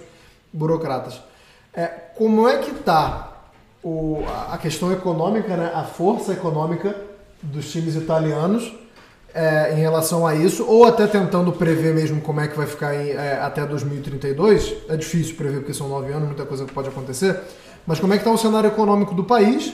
[0.53, 1.21] burocratas.
[1.73, 3.29] É, como é que está
[4.51, 5.73] a questão econômica, né?
[5.75, 6.95] a força econômica
[7.43, 8.73] dos times italianos
[9.35, 12.95] é, em relação a isso, ou até tentando prever mesmo como é que vai ficar
[12.95, 14.75] em, é, até 2032.
[14.89, 17.41] É difícil prever porque são nove anos, muita coisa pode acontecer.
[17.87, 19.73] Mas como é que está o cenário econômico do país?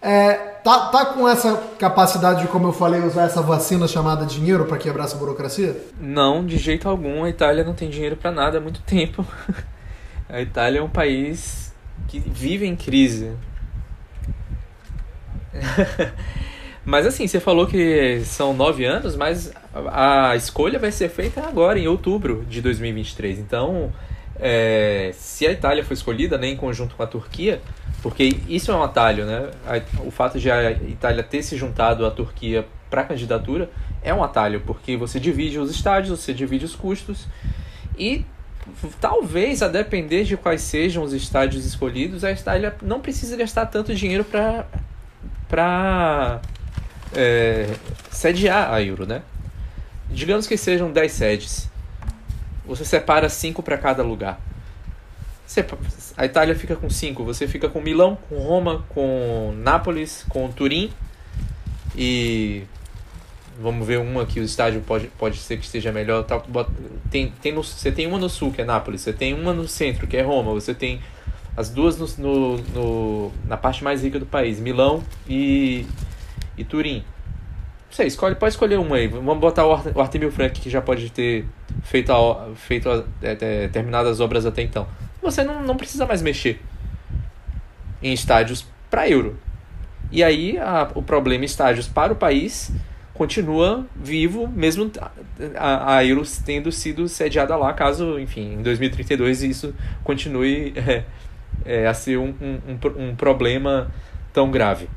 [0.00, 4.64] É, tá, tá com essa capacidade de, como eu falei, usar essa vacina chamada dinheiro
[4.64, 5.76] para quebrar essa burocracia?
[6.00, 7.24] Não, de jeito algum.
[7.24, 9.26] A Itália não tem dinheiro para nada há muito tempo.
[10.28, 11.74] A Itália é um país
[12.06, 13.32] que vive em crise.
[16.84, 19.52] Mas assim, você falou que são nove anos, mas
[19.92, 23.38] a escolha vai ser feita agora, em outubro de 2023.
[23.38, 23.92] Então,
[24.36, 27.60] é, se a Itália for escolhida, né, em conjunto com a Turquia,
[28.02, 29.50] porque isso é um atalho, né?
[30.04, 33.70] O fato de a Itália ter se juntado à Turquia para a candidatura
[34.02, 37.26] é um atalho, porque você divide os estádios, você divide os custos
[37.98, 38.24] e
[39.00, 43.94] talvez, a depender de quais sejam os estádios escolhidos, a Itália não precisa gastar tanto
[43.94, 44.66] dinheiro para
[45.48, 46.40] para
[47.14, 47.74] é,
[48.10, 49.22] sediar a Euro, né?
[50.10, 51.70] Digamos que sejam 10 sedes.
[52.66, 54.38] Você separa 5 para cada lugar.
[56.16, 57.24] A Itália fica com 5.
[57.24, 60.90] Você fica com Milão, com Roma, com Nápoles, com Turim.
[61.96, 62.62] E
[63.60, 66.24] vamos ver uma que o estádio pode, pode ser que esteja melhor.
[67.10, 69.00] Tem, tem no, você tem uma no sul, que é Nápoles.
[69.00, 70.52] Você tem uma no centro, que é Roma.
[70.52, 71.00] Você tem
[71.56, 75.86] as duas no, no, no na parte mais rica do país, Milão e
[76.58, 77.04] e Turim.
[77.90, 79.06] Você escolhe, pode escolher uma aí.
[79.06, 81.46] Vamos botar o Artemio Frank, que já pode ter
[81.84, 84.86] feito, a, feito a, é, é, terminado as obras até então.
[85.22, 86.60] Você não, não precisa mais mexer
[88.02, 89.38] em estádios para Euro.
[90.10, 92.72] E aí a, o problema estádios para o país
[93.12, 94.90] continua vivo, mesmo
[95.56, 101.04] a, a Euro tendo sido sediada lá, caso, enfim, em 2032 isso continue é,
[101.64, 103.90] é, a ser um, um, um problema
[104.32, 104.88] tão grave.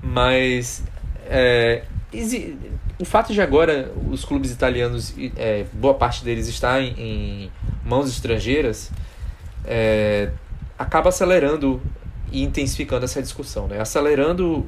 [0.00, 0.84] Mas
[1.26, 1.82] é,
[2.98, 7.50] o fato de agora os clubes italianos, é, boa parte deles está em, em
[7.84, 8.92] mãos estrangeiras,
[9.64, 10.30] é,
[10.78, 11.80] acaba acelerando
[12.30, 13.80] e intensificando essa discussão, né?
[13.80, 14.66] acelerando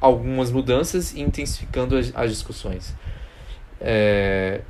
[0.00, 2.94] algumas mudanças e intensificando as, as discussões.
[3.80, 4.60] É,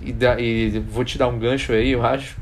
[0.00, 2.36] e, da, e, vou te dar um gancho aí, eu acho,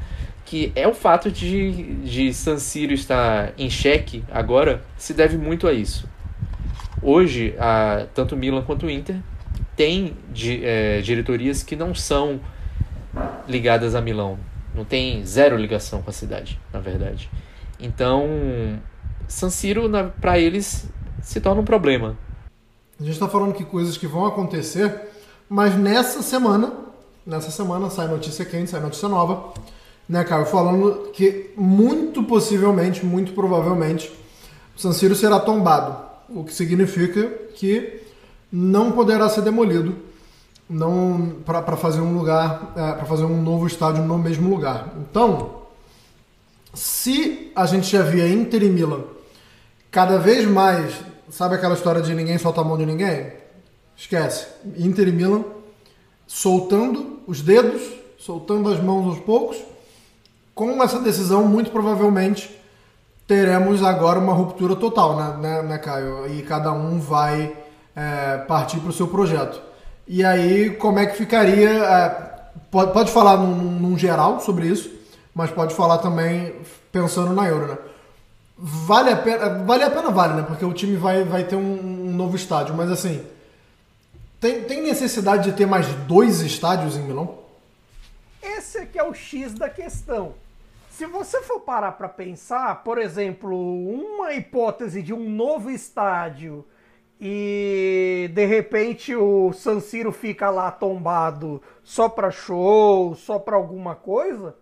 [0.45, 5.67] que é o fato de, de San Siro estar em xeque agora se deve muito
[5.67, 6.09] a isso.
[7.03, 9.17] Hoje, a, tanto Milan quanto Inter
[9.77, 12.41] têm de, é, diretorias que não são
[13.47, 14.39] ligadas a Milão.
[14.75, 17.31] Não tem zero ligação com a cidade, na verdade.
[17.79, 18.27] Então,
[19.29, 19.89] San Siro,
[20.21, 20.89] para eles,
[21.23, 22.19] se torna um problema.
[22.99, 24.93] A gente está falando que coisas que vão acontecer,
[25.49, 26.73] mas nessa semana,
[27.27, 29.55] nessa semana sai notícia quente, sai notícia nova,
[30.09, 30.47] né, Caio?
[30.47, 34.13] Falando que muito possivelmente, muito provavelmente,
[34.77, 35.97] San Siro será tombado,
[36.29, 38.03] o que significa que
[38.51, 39.97] não poderá ser demolido
[40.69, 44.93] não para fazer um lugar, é, para fazer um novo estádio no mesmo lugar.
[44.99, 45.63] Então,
[46.73, 49.03] se a gente já via Inter e Milan
[49.91, 50.95] cada vez mais,
[51.31, 53.33] sabe aquela história de ninguém solta a mão de ninguém?
[53.97, 54.47] Esquece.
[54.77, 55.45] Inter e Milan
[56.27, 57.83] soltando os dedos,
[58.19, 59.57] soltando as mãos aos poucos.
[60.55, 62.51] Com essa decisão, muito provavelmente
[63.27, 66.27] teremos agora uma ruptura total, né, né, né Caio?
[66.33, 67.57] E cada um vai
[67.95, 69.61] é, partir para o seu projeto.
[70.07, 71.71] E aí, como é que ficaria?
[71.71, 72.09] É,
[72.71, 74.91] pode, pode falar num, num, geral sobre isso,
[75.35, 76.55] mas pode falar também
[76.93, 77.79] pensando na Euro, né?
[78.57, 80.43] Vale a pena, vale a pena, vale, né?
[80.47, 83.25] Porque o time vai, vai ter um, um novo estádio, mas assim,
[84.41, 87.39] tem, tem necessidade de ter mais dois estádios em Milão?
[88.43, 90.35] Esse aqui é o X da questão.
[90.91, 96.65] Se você for parar para pensar, por exemplo, uma hipótese de um novo estádio
[97.21, 103.95] e de repente o San Siro fica lá tombado só para show, só para alguma
[103.95, 104.57] coisa,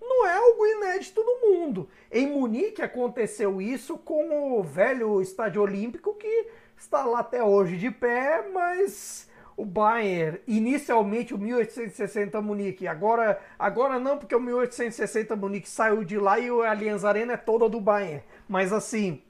[0.00, 1.88] não é algo inédito no mundo.
[2.10, 7.90] Em Munique aconteceu isso com o velho estádio olímpico que está lá até hoje de
[7.90, 15.68] pé, mas o Bayern, inicialmente o 1860 Munique, agora, agora não, porque o 1860 Munique
[15.68, 18.22] saiu de lá e o Allianz Arena é toda do Bayern.
[18.48, 19.22] Mas assim,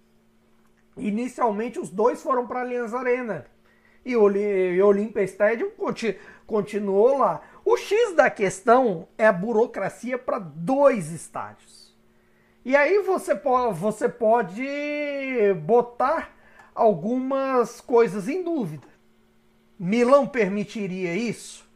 [1.01, 3.47] Inicialmente os dois foram para a Allianz Arena
[4.05, 4.23] e o
[4.87, 5.71] Olympia Stadium
[6.47, 7.41] continuou lá.
[7.65, 11.95] O X da questão é a burocracia para dois estádios.
[12.65, 14.65] E aí você pode, você pode
[15.63, 16.37] botar
[16.75, 18.87] algumas coisas em dúvida.
[19.79, 21.69] Milão permitiria isso?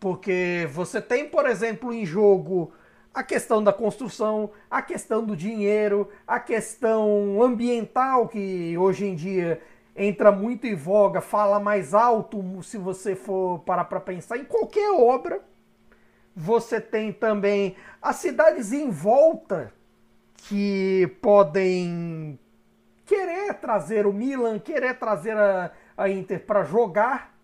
[0.00, 2.72] Porque você tem, por exemplo, em jogo
[3.16, 9.58] a questão da construção, a questão do dinheiro, a questão ambiental que hoje em dia
[9.96, 14.90] entra muito em voga, fala mais alto se você for parar para pensar em qualquer
[14.90, 15.40] obra.
[16.36, 19.72] Você tem também as cidades em volta
[20.36, 22.38] que podem
[23.06, 27.34] querer trazer o Milan, querer trazer a, a Inter para jogar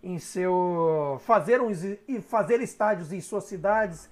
[0.00, 1.80] em seu fazer uns,
[2.28, 4.08] fazer estádios em suas cidades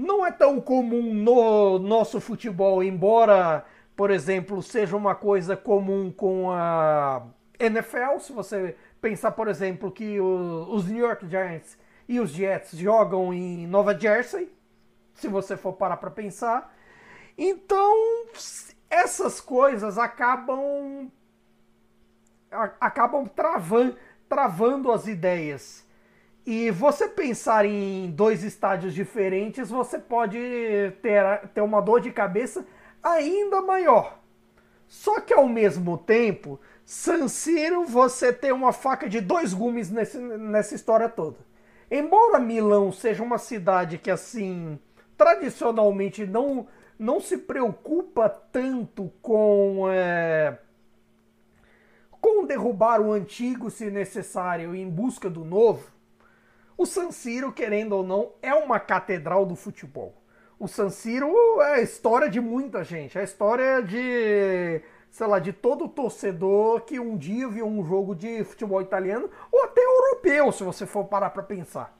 [0.00, 6.50] não é tão comum no nosso futebol, embora, por exemplo, seja uma coisa comum com
[6.50, 7.22] a
[7.58, 8.18] NFL.
[8.20, 11.78] Se você pensar, por exemplo, que os New York Giants
[12.08, 14.50] e os Jets jogam em Nova Jersey,
[15.12, 16.74] se você for parar para pensar.
[17.36, 18.24] Então,
[18.88, 21.10] essas coisas acabam
[22.80, 23.96] acabam travando,
[24.28, 25.86] travando as ideias.
[26.52, 30.36] E você pensar em dois estádios diferentes, você pode
[31.00, 32.66] ter, ter uma dor de cabeça
[33.00, 34.18] ainda maior.
[34.88, 40.18] Só que ao mesmo tempo, San Siro você tem uma faca de dois gumes nesse,
[40.18, 41.36] nessa história toda.
[41.88, 44.76] Embora Milão seja uma cidade que assim
[45.16, 46.66] tradicionalmente não,
[46.98, 50.58] não se preocupa tanto com é,
[52.20, 55.99] com derrubar o antigo se necessário em busca do novo,
[56.80, 60.14] o San Siro, querendo ou não, é uma catedral do futebol.
[60.58, 65.38] O San Siro é a história de muita gente, é a história de, sei lá,
[65.38, 70.50] de todo torcedor que um dia viu um jogo de futebol italiano ou até europeu,
[70.52, 71.94] se você for parar para pensar.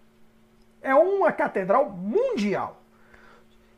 [0.80, 2.82] É uma catedral mundial.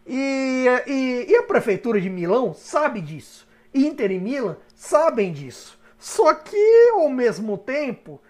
[0.07, 3.48] E, e, e, a prefeitura de Milão sabe disso.
[3.74, 5.80] Inter e Milan sabem disso.
[5.98, 8.20] Só que, ao mesmo tempo,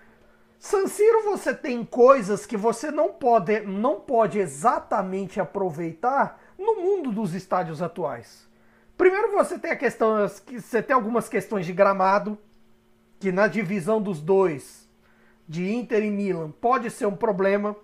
[0.65, 7.11] San Siro você tem coisas que você não pode, não pode exatamente aproveitar no mundo
[7.11, 8.49] dos estádios atuais.
[8.97, 12.39] Primeiro você tem a questão, você tem algumas questões de gramado,
[13.19, 14.89] que na divisão dos dois,
[15.49, 17.75] de Inter e Milan, pode ser um problema.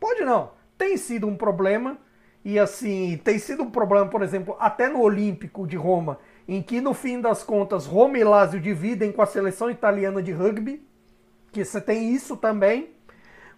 [0.00, 1.96] Pode não, tem sido um problema.
[2.44, 6.18] E assim, tem sido um problema, por exemplo, até no Olímpico de Roma,
[6.48, 10.32] em que no fim das contas Roma e Lazio dividem com a seleção italiana de
[10.32, 10.84] rugby
[11.56, 12.90] que você tem isso também.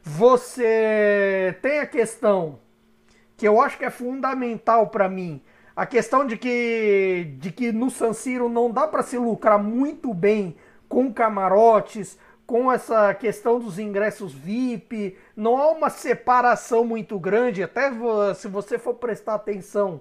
[0.03, 2.61] Você tem a questão
[3.37, 5.43] que eu acho que é fundamental para mim,
[5.75, 10.15] a questão de que de que no San Siro não dá para se lucrar muito
[10.15, 10.57] bem
[10.89, 17.91] com camarotes, com essa questão dos ingressos VIP, não há uma separação muito grande, até
[18.35, 20.01] se você for prestar atenção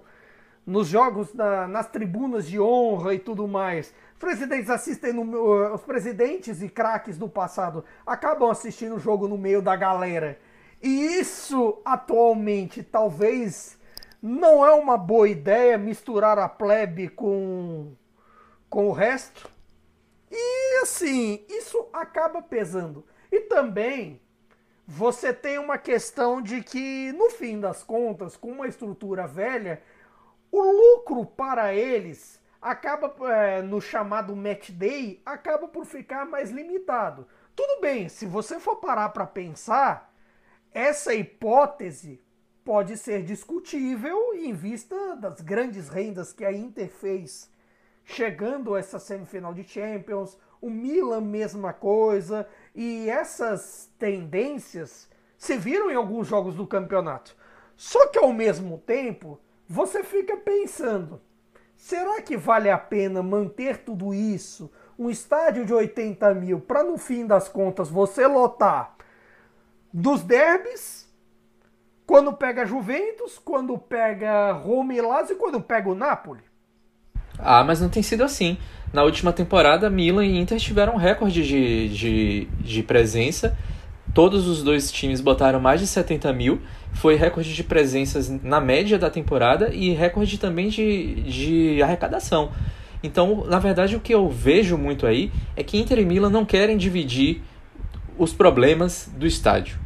[0.66, 1.34] nos jogos,
[1.70, 7.30] nas tribunas de honra e tudo mais, presidentes assistem no, os presidentes e craques do
[7.30, 10.40] passado acabam assistindo o jogo no meio da galera.
[10.82, 13.78] E isso atualmente talvez
[14.22, 17.94] não é uma boa ideia misturar a plebe com
[18.70, 19.50] com o resto.
[20.30, 23.06] E assim, isso acaba pesando.
[23.32, 24.22] E também
[24.86, 29.82] você tem uma questão de que, no fim das contas, com uma estrutura velha,
[30.52, 37.28] o lucro para eles acaba é, no chamado match day acaba por ficar mais limitado.
[37.56, 40.14] Tudo bem, se você for parar para pensar,
[40.72, 42.22] essa hipótese
[42.64, 47.50] pode ser discutível em vista das grandes rendas que a Inter fez
[48.08, 55.92] chegando a essa semifinal de Champions, o Milan mesma coisa, e essas tendências se viram
[55.92, 57.36] em alguns jogos do campeonato.
[57.76, 61.22] Só que ao mesmo tempo, você fica pensando,
[61.78, 64.70] será que vale a pena manter tudo isso,
[65.00, 68.96] um estádio de 80 mil, para no fim das contas você lotar
[69.94, 71.08] dos derbys,
[72.06, 76.42] quando pega Juventus, quando pega Roma e Lazio e quando pega o Napoli?
[77.38, 78.58] Ah, mas não tem sido assim.
[78.92, 83.58] Na última temporada, Milan e Inter tiveram um recorde de, de, de presença.
[84.14, 86.62] Todos os dois times botaram mais de 70 mil.
[87.00, 92.52] Foi recorde de presenças na média da temporada e recorde também de, de arrecadação.
[93.04, 96.44] Então, na verdade, o que eu vejo muito aí é que Inter e Milan não
[96.44, 97.42] querem dividir
[98.18, 99.78] os problemas do estádio.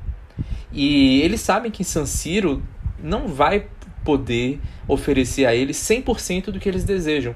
[0.72, 2.64] E eles sabem que San Siro
[3.04, 3.68] não vai
[4.06, 7.36] poder oferecer a eles 100% do que eles desejam.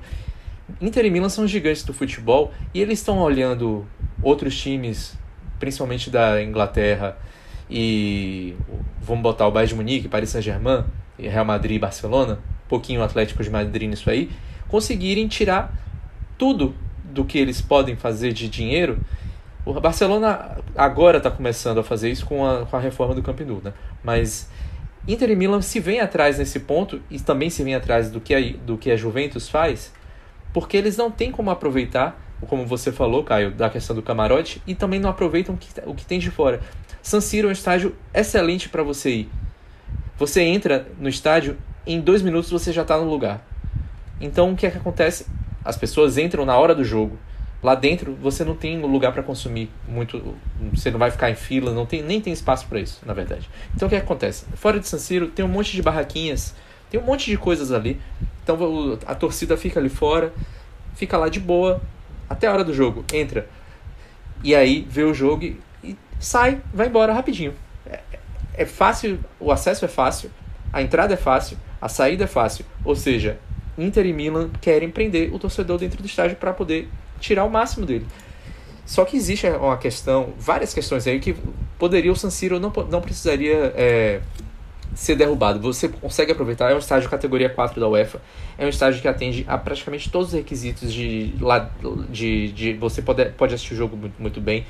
[0.82, 3.86] Inter e Milan são gigantes do futebol e eles estão olhando
[4.24, 5.18] outros times,
[5.60, 7.18] principalmente da Inglaterra
[7.70, 8.56] e
[9.02, 10.84] vamos botar o Bayern de Munique, Paris Saint-Germain,
[11.18, 14.30] Real Madrid e Barcelona, um pouquinho Atlético de Madrid nisso aí,
[14.68, 15.74] conseguirem tirar
[16.38, 19.00] tudo do que eles podem fazer de dinheiro.
[19.66, 23.40] O Barcelona agora está começando a fazer isso com a, com a reforma do Camp
[23.42, 23.74] Nou, né?
[24.04, 24.50] mas
[25.08, 28.34] Inter e Milan se vêm atrás nesse ponto e também se vêm atrás do que
[28.34, 29.94] a, do que a Juventus faz,
[30.54, 34.76] porque eles não têm como aproveitar, como você falou, Caio, da questão do camarote, e
[34.76, 36.60] também não aproveitam o que, o que tem de fora.
[37.06, 39.30] San Siro é um estádio excelente para você ir.
[40.18, 43.46] Você entra no estádio, em dois minutos você já está no lugar.
[44.20, 45.28] Então o que é que acontece?
[45.64, 47.20] As pessoas entram na hora do jogo.
[47.62, 50.36] Lá dentro você não tem lugar para consumir muito,
[50.74, 53.48] você não vai ficar em fila, não tem nem tem espaço para isso, na verdade.
[53.76, 54.46] Então o que acontece?
[54.56, 56.56] Fora de San Siro tem um monte de barraquinhas,
[56.90, 58.02] tem um monte de coisas ali.
[58.42, 58.58] Então
[59.06, 60.34] a torcida fica ali fora,
[60.96, 61.80] fica lá de boa
[62.28, 63.48] até a hora do jogo, entra
[64.44, 65.65] e aí vê o jogo e
[66.20, 67.54] sai, vai embora rapidinho.
[67.86, 68.00] É,
[68.54, 70.32] é fácil, o acesso é fácil,
[70.72, 72.66] a entrada é fácil, a saída é fácil.
[72.84, 73.40] Ou seja,
[73.78, 76.90] Inter e Milan querem prender o torcedor dentro do estádio para poder
[77.20, 78.06] tirar o máximo dele.
[78.86, 81.36] Só que existe uma questão, várias questões aí que
[81.80, 84.22] poderia o San Siro não, não precisaria é,
[84.94, 85.60] ser derrubado.
[85.60, 88.22] Você consegue aproveitar, é um estádio categoria 4 da UEFA,
[88.58, 91.34] é um estádio que atende a praticamente todos os requisitos de,
[92.10, 94.66] de, de você pode, pode assistir o jogo muito, muito bem.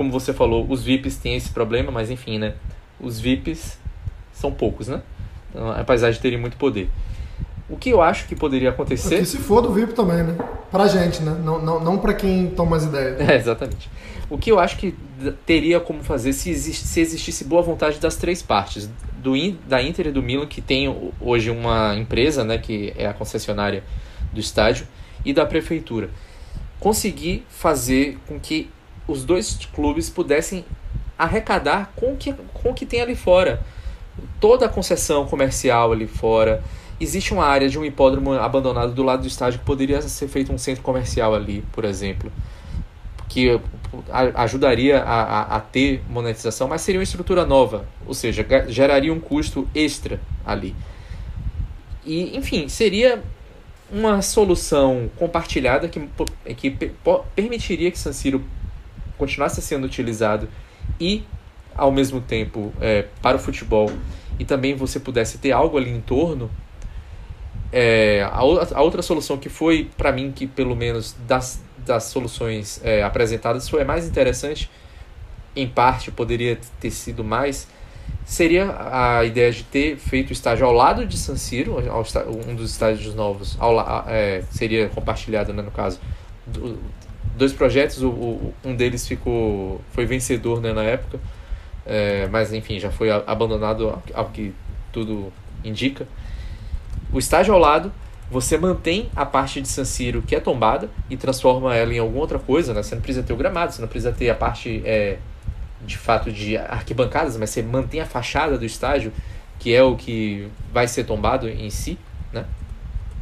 [0.00, 2.54] Como você falou, os VIPs têm esse problema, mas enfim, né?
[2.98, 3.78] Os VIPs
[4.32, 5.02] são poucos, né?
[5.50, 6.88] Então, apesar de terem muito poder.
[7.68, 9.18] O que eu acho que poderia acontecer.
[9.18, 10.38] Que se for do VIP também, né?
[10.70, 11.38] Pra gente, né?
[11.44, 13.20] Não, não, não pra quem toma as ideias.
[13.20, 13.90] É, exatamente.
[14.30, 14.94] O que eu acho que
[15.44, 18.88] teria como fazer se, exist, se existisse boa vontade das três partes,
[19.18, 19.34] do,
[19.68, 23.84] da Inter e do Milan, que tem hoje uma empresa, né, que é a concessionária
[24.32, 24.86] do estádio,
[25.26, 26.08] e da prefeitura.
[26.78, 28.70] Conseguir fazer com que
[29.10, 30.64] os dois clubes pudessem
[31.18, 33.60] arrecadar com o que, com que tem ali fora.
[34.40, 36.62] Toda a concessão comercial ali fora,
[37.00, 40.52] existe uma área de um hipódromo abandonado do lado do estádio que poderia ser feito
[40.52, 42.30] um centro comercial ali, por exemplo,
[43.28, 43.60] que
[44.34, 49.20] ajudaria a, a, a, ter monetização, mas seria uma estrutura nova, ou seja, geraria um
[49.20, 50.74] custo extra ali.
[52.04, 53.22] E, enfim, seria
[53.90, 56.08] uma solução compartilhada que,
[56.56, 56.92] que
[57.34, 58.42] permitiria que San Siro
[59.20, 60.48] continuasse sendo utilizado
[60.98, 61.22] e,
[61.76, 63.90] ao mesmo tempo, é, para o futebol
[64.38, 66.50] e também você pudesse ter algo ali em torno
[67.72, 72.80] é, a, a, outra solução que foi, para mim, que pelo menos das, das soluções
[72.82, 74.70] é, apresentadas foi a mais interessante,
[75.54, 77.68] em parte poderia ter sido mais,
[78.24, 78.74] seria
[79.18, 81.76] a ideia de ter feito o estágio ao lado de San Siro,
[82.48, 86.00] um dos estádios novos, ao, é, seria compartilhado, né, no caso.
[87.40, 91.18] Dois projetos, o, o, um deles ficou foi vencedor né, na época,
[91.86, 94.52] é, mas enfim, já foi abandonado ao que
[94.92, 95.32] tudo
[95.64, 96.06] indica
[97.12, 97.92] o estádio ao lado
[98.30, 102.20] você mantém a parte de San Siro que é tombada e transforma ela em alguma
[102.20, 102.82] outra coisa, né?
[102.82, 105.18] Você não precisa ter o gramado, você não precisa ter a parte é,
[105.84, 109.12] de fato de arquibancadas, mas você mantém a fachada do estádio,
[109.58, 111.98] que é o que vai ser tombado em si,
[112.32, 112.44] né?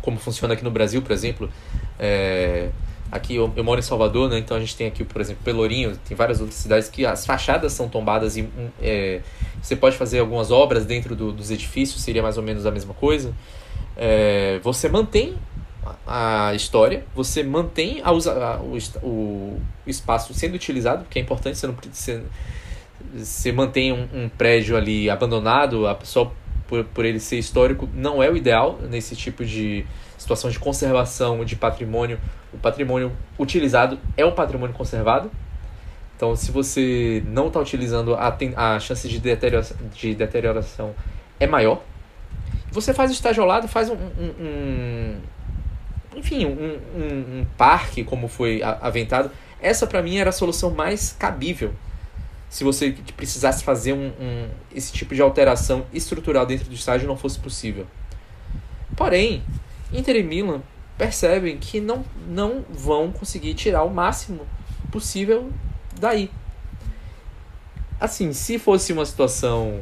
[0.03, 1.51] Como funciona aqui no Brasil, por exemplo.
[1.99, 2.69] É,
[3.11, 4.39] aqui eu, eu, moro em Salvador, né?
[4.39, 7.73] Então a gente tem aqui, por exemplo, Pelourinho, tem várias outras cidades que as fachadas
[7.73, 8.49] são tombadas e
[8.81, 9.21] é,
[9.63, 12.95] você pode fazer algumas obras dentro do, dos edifícios, seria mais ou menos a mesma
[12.95, 13.35] coisa.
[13.97, 15.37] É, você mantém
[16.07, 21.67] a história, você mantém a a, o, o, espaço sendo utilizado, que é importante, você
[21.67, 22.23] não você,
[23.15, 26.33] você mantém um, um prédio ali abandonado só
[26.67, 29.85] por, por ele ser histórico, não é o ideal nesse tipo de
[30.19, 32.21] situação de conservação de patrimônio.
[32.53, 35.31] O patrimônio utilizado é um patrimônio conservado.
[36.17, 40.95] Então, se você não está utilizando, a, a chance de deterioração, de deterioração
[41.39, 41.83] é maior.
[42.73, 45.21] Você faz o estágio ao lado, faz um, um, um
[46.17, 49.31] enfim, um, um, um, parque como foi aventado.
[49.61, 51.73] Essa para mim era a solução mais cabível.
[52.49, 57.17] Se você precisasse fazer um, um, esse tipo de alteração estrutural dentro do estádio não
[57.17, 57.87] fosse possível.
[58.97, 59.43] Porém,
[59.93, 60.63] Inter e Milan
[60.99, 64.45] percebem que não, não vão conseguir tirar o máximo
[64.91, 65.51] possível
[65.99, 66.29] daí.
[68.01, 69.81] Assim, se fosse uma situação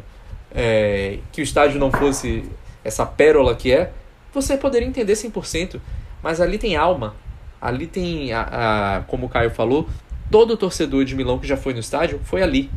[0.53, 2.45] é, que o estádio não fosse
[2.85, 3.93] essa pérola que é,
[4.33, 5.81] você poderia entender 100%,
[6.23, 7.17] mas ali tem alma,
[7.61, 9.89] ali tem, a, a, como o Caio falou,
[10.31, 12.71] todo torcedor de Milão que já foi no estádio foi ali.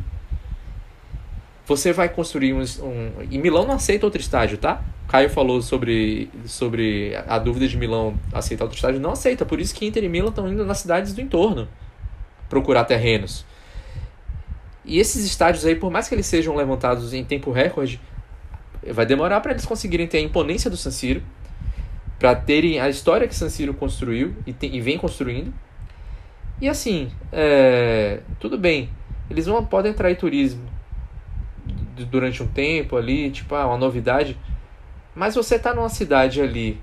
[1.66, 3.12] Você vai construir um, um.
[3.30, 4.82] E Milão não aceita outro estádio, tá?
[5.10, 9.00] Caio falou sobre, sobre a dúvida de Milão aceitar outro estádio.
[9.00, 11.66] Não aceita, por isso que Inter e Milão estão indo nas cidades do entorno
[12.48, 13.44] procurar terrenos.
[14.84, 18.00] E esses estádios aí, por mais que eles sejam levantados em tempo recorde,
[18.92, 21.24] vai demorar para eles conseguirem ter a imponência do San Siro,
[22.16, 25.52] para terem a história que San Siro construiu e, tem, e vem construindo.
[26.60, 28.90] E assim, é, tudo bem,
[29.28, 30.70] eles vão, podem atrair turismo
[32.08, 34.38] durante um tempo ali, tipo, ah, uma novidade.
[35.14, 36.80] Mas você tá numa cidade ali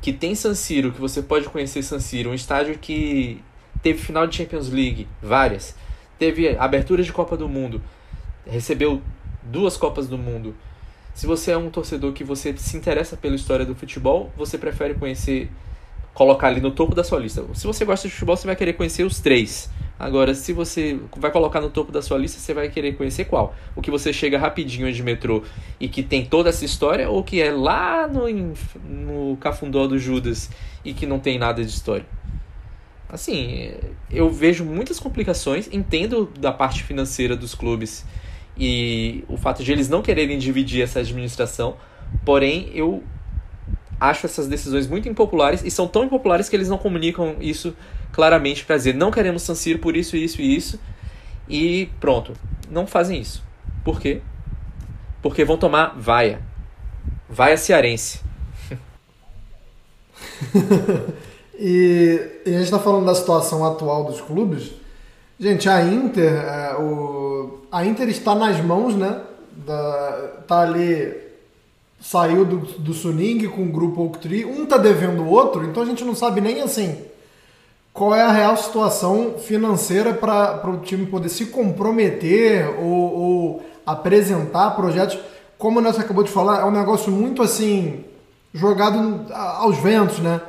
[0.00, 3.42] que tem San Siro, que você pode conhecer San Siro, um estádio que
[3.82, 5.74] teve final de Champions League, várias,
[6.18, 7.82] teve abertura de Copa do Mundo,
[8.46, 9.00] recebeu
[9.42, 10.54] duas Copas do Mundo,
[11.14, 14.94] se você é um torcedor que você se interessa pela história do futebol, você prefere
[14.94, 15.48] conhecer,
[16.14, 17.44] colocar ali no topo da sua lista.
[17.52, 19.68] Se você gosta de futebol, você vai querer conhecer os três.
[19.98, 23.54] Agora, se você vai colocar no topo da sua lista, você vai querer conhecer qual?
[23.76, 25.42] O que você chega rapidinho de metrô
[25.78, 28.26] e que tem toda essa história, ou que é lá no,
[28.88, 30.50] no Cafundó do Judas
[30.84, 32.06] e que não tem nada de história?
[33.08, 33.72] Assim,
[34.10, 38.04] eu vejo muitas complicações, entendo da parte financeira dos clubes
[38.56, 41.76] e o fato de eles não quererem dividir essa administração,
[42.24, 43.02] porém eu
[44.00, 47.74] acho essas decisões muito impopulares e são tão impopulares que eles não comunicam isso
[48.12, 50.78] claramente para dizer não queremos San Siro por isso, isso e isso
[51.48, 52.32] e pronto,
[52.70, 53.42] não fazem isso.
[53.84, 54.22] Por quê?
[55.22, 56.40] Porque vão tomar vaia.
[57.28, 58.20] Vaia cearense.
[61.58, 64.72] e, e, a gente está falando da situação atual dos clubes.
[65.38, 69.20] Gente, a Inter, é, o, a Inter está nas mãos, né?
[69.66, 71.14] Da, tá ali,
[72.00, 75.82] saiu do, do Suning com o grupo Oak Tree, um tá devendo o outro, então
[75.82, 76.96] a gente não sabe nem assim
[77.94, 84.72] qual é a real situação financeira para o time poder se comprometer ou, ou apresentar
[84.72, 85.16] projetos.
[85.56, 88.04] Como o Nelson acabou de falar, é um negócio muito assim,
[88.52, 90.40] jogado aos ventos, né?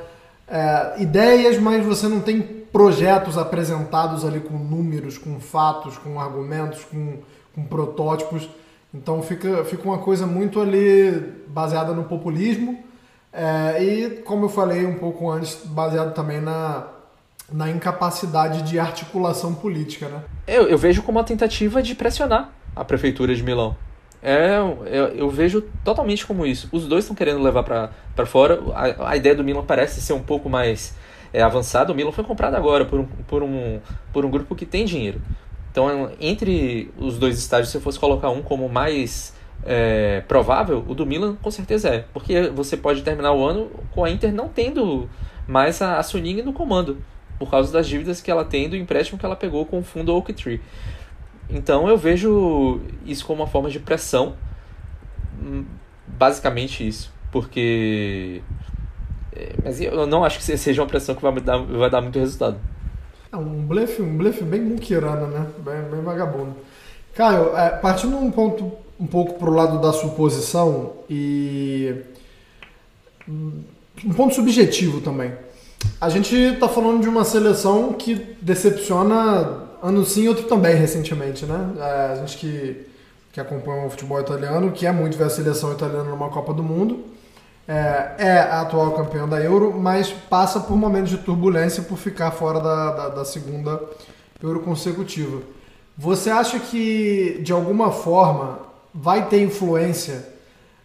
[0.47, 6.83] É, ideias, mas você não tem projetos apresentados ali com números, com fatos, com argumentos,
[6.83, 7.19] com,
[7.53, 8.49] com protótipos.
[8.95, 11.11] Então fica, fica uma coisa muito ali
[11.47, 12.83] baseada no populismo
[13.31, 16.87] é, e, como eu falei um pouco antes, baseado também na,
[17.51, 20.07] na incapacidade de articulação política.
[20.07, 20.21] Né?
[20.47, 23.75] Eu, eu vejo como uma tentativa de pressionar a prefeitura de Milão.
[24.23, 26.69] É, eu, eu vejo totalmente como isso.
[26.71, 28.59] Os dois estão querendo levar para fora.
[28.73, 30.95] A, a ideia do Milan parece ser um pouco mais
[31.33, 33.81] é, avançado, o Milan foi comprado agora por um, por, um,
[34.13, 35.21] por um grupo que tem dinheiro.
[35.75, 40.95] Então, entre os dois estádios, se eu fosse colocar um como mais é, provável, o
[40.95, 42.05] do Milan com certeza é.
[42.13, 45.09] Porque você pode terminar o ano com a Inter não tendo
[45.45, 47.03] mais a, a Suning no comando,
[47.37, 50.15] por causa das dívidas que ela tem do empréstimo que ela pegou com o fundo
[50.15, 50.61] Oak Tree.
[51.49, 54.37] Então eu vejo isso como uma forma de pressão,
[55.43, 55.65] hum,
[56.07, 58.41] basicamente isso, porque
[59.35, 62.17] é, mas eu não acho que seja uma pressão que vai dar, vai dar muito
[62.17, 62.57] resultado.
[63.35, 65.45] É um blefe, um blefe bem muquirana, né?
[65.57, 66.55] Bem, bem vagabundo.
[67.13, 71.93] Caio, é, partindo um ponto um pouco pro lado da suposição e
[73.27, 75.33] um ponto subjetivo também.
[75.99, 81.73] A gente está falando de uma seleção que decepciona ano sim, outro também recentemente, né?
[81.77, 82.87] É, a gente que,
[83.33, 86.63] que acompanha o futebol italiano, que é muito ver a seleção italiana numa Copa do
[86.63, 87.03] Mundo,
[87.67, 92.31] é, é a atual campeã da Euro, mas passa por momentos de turbulência por ficar
[92.31, 93.81] fora da, da, da segunda
[94.41, 95.41] Euro consecutiva.
[95.97, 98.59] Você acha que, de alguma forma,
[98.93, 100.27] vai ter influência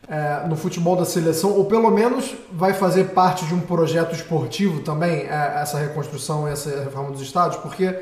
[0.08, 4.80] é, no futebol da seleção, ou pelo menos vai fazer parte de um projeto esportivo
[4.80, 7.60] também, é, essa reconstrução, essa reforma dos estádios?
[7.60, 7.94] Porque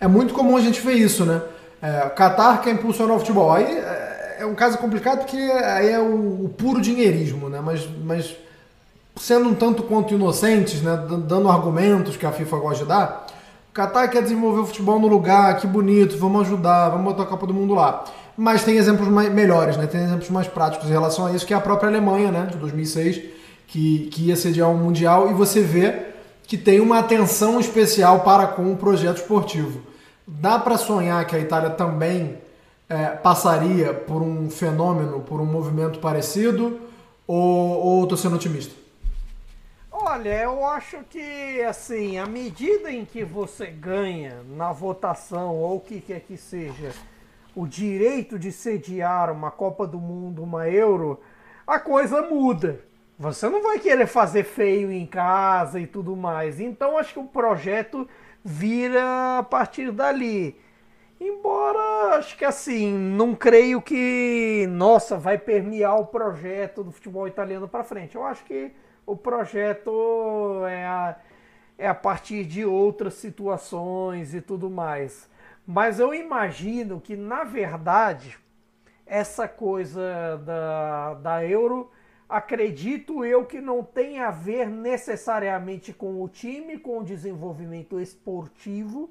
[0.00, 1.42] é muito comum a gente ver isso, né?
[1.80, 3.52] É, Qatar quer impulsionar o futebol.
[3.52, 3.66] Aí
[4.42, 7.60] é, um caso complicado porque aí é o, o, puro dinheirismo, né?
[7.64, 8.36] Mas, mas
[9.16, 10.96] sendo um tanto quanto inocentes, né?
[11.26, 13.26] Dando argumentos que a FIFA gosta de dar.
[13.70, 17.26] O Qatar quer desenvolver o futebol no lugar, que bonito, vamos ajudar, vamos botar a
[17.26, 18.04] Copa do Mundo lá.
[18.36, 19.86] Mas tem exemplos mais, melhores, né?
[19.86, 22.48] Tem exemplos mais práticos em relação a isso, que é a própria Alemanha, né?
[22.50, 23.22] De 2006,
[23.68, 26.06] que, que ia sediar um Mundial e você vê
[26.46, 29.80] que tem uma atenção especial para com o projeto esportivo.
[30.26, 32.41] Dá para sonhar que a Itália também
[32.92, 36.78] é, passaria por um fenômeno, por um movimento parecido?
[37.26, 38.74] Ou estou sendo otimista?
[39.90, 45.80] Olha, eu acho que, assim, à medida em que você ganha na votação, ou o
[45.80, 46.92] que quer que seja,
[47.54, 51.20] o direito de sediar uma Copa do Mundo, uma Euro,
[51.66, 52.80] a coisa muda.
[53.18, 56.60] Você não vai querer fazer feio em casa e tudo mais.
[56.60, 58.06] Então, acho que o projeto
[58.44, 60.58] vira a partir dali.
[61.24, 67.68] Embora, acho que assim, não creio que, nossa, vai permear o projeto do futebol italiano
[67.68, 68.16] para frente.
[68.16, 68.72] Eu acho que
[69.06, 71.16] o projeto é a,
[71.78, 75.30] é a partir de outras situações e tudo mais.
[75.64, 78.36] Mas eu imagino que, na verdade,
[79.06, 81.88] essa coisa da, da Euro,
[82.28, 89.08] acredito eu que não tem a ver necessariamente com o time, com o desenvolvimento esportivo.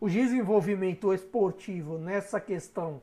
[0.00, 3.02] O desenvolvimento esportivo nessa questão,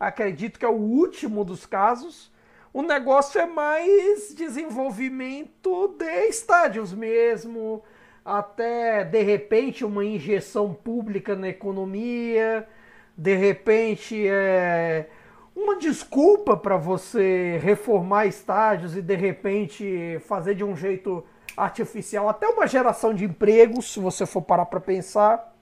[0.00, 2.32] acredito que é o último dos casos
[2.72, 7.82] o negócio é mais desenvolvimento de estádios mesmo,
[8.24, 12.68] até de repente uma injeção pública na economia,
[13.16, 15.08] de repente é
[15.56, 21.24] uma desculpa para você reformar estádios e de repente fazer de um jeito
[21.56, 25.57] artificial, até uma geração de empregos, se você for parar para pensar.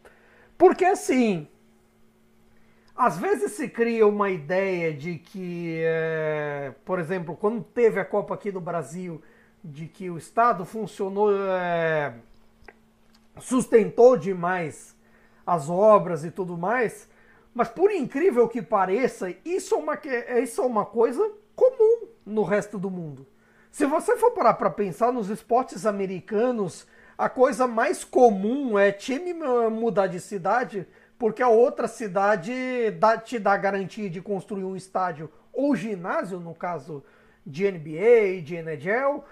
[0.59, 1.49] Porque assim,
[2.97, 8.35] às vezes se cria uma ideia de que, é, por exemplo, quando teve a Copa
[8.35, 9.21] aqui no Brasil,
[9.63, 12.15] de que o Estado funcionou, é,
[13.39, 14.97] sustentou demais
[15.47, 17.09] as obras e tudo mais,
[17.55, 20.01] mas por incrível que pareça, isso é uma,
[20.43, 23.27] isso é uma coisa comum no resto do mundo.
[23.71, 26.87] Se você for parar para pensar nos esportes americanos,
[27.17, 29.35] a coisa mais comum é time
[29.71, 30.87] mudar de cidade
[31.19, 32.53] porque a outra cidade
[32.99, 37.03] dá, te dá garantia de construir um estádio ou ginásio, no caso
[37.47, 39.25] de NBA, de NHL,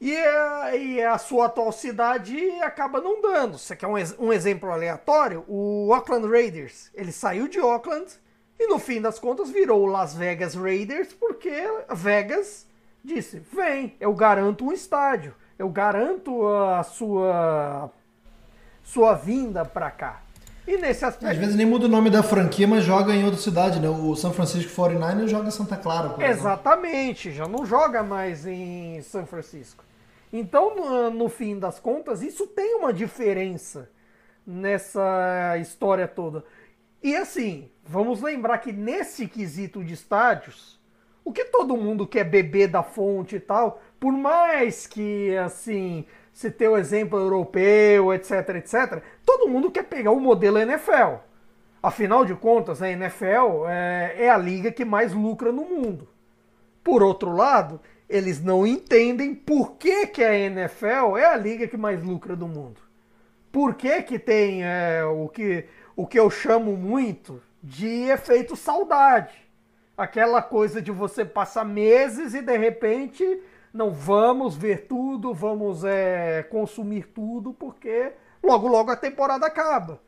[0.00, 3.58] e a, e a sua atual cidade acaba não dando.
[3.58, 5.44] Você quer um, um exemplo aleatório?
[5.48, 6.90] O Oakland Raiders.
[6.94, 8.10] Ele saiu de Oakland
[8.58, 11.52] e no fim das contas virou o Las Vegas Raiders porque
[11.90, 12.66] Vegas
[13.04, 17.90] disse: vem, eu garanto um estádio, eu garanto a sua,
[18.82, 20.22] sua vinda para cá.
[20.66, 21.30] E nesse aspecto.
[21.30, 23.88] Às vezes nem muda o nome da franquia, mas joga em outra cidade, né?
[23.88, 26.16] O São Francisco 49 joga em Santa Clara.
[26.24, 29.84] Exatamente, já não joga mais em São Francisco.
[30.32, 33.90] Então, no, no fim das contas, isso tem uma diferença
[34.46, 36.42] nessa história toda.
[37.02, 40.79] E assim, vamos lembrar que nesse quesito de estádios,
[41.24, 46.50] o que todo mundo quer beber da fonte e tal, por mais que assim se
[46.50, 51.16] ter o exemplo europeu, etc, etc, todo mundo quer pegar o modelo NFL.
[51.82, 56.08] Afinal de contas, a NFL é, é a liga que mais lucra no mundo.
[56.84, 61.76] Por outro lado, eles não entendem por que, que a NFL é a liga que
[61.76, 62.80] mais lucra do mundo.
[63.52, 65.64] Por que, que tem é, o, que,
[65.96, 69.34] o que eu chamo muito de efeito saudade.
[70.00, 73.22] Aquela coisa de você passar meses e de repente
[73.70, 80.00] não vamos ver tudo, vamos é, consumir tudo, porque logo logo a temporada acaba.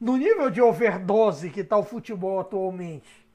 [0.00, 3.26] No nível de overdose que está o futebol atualmente,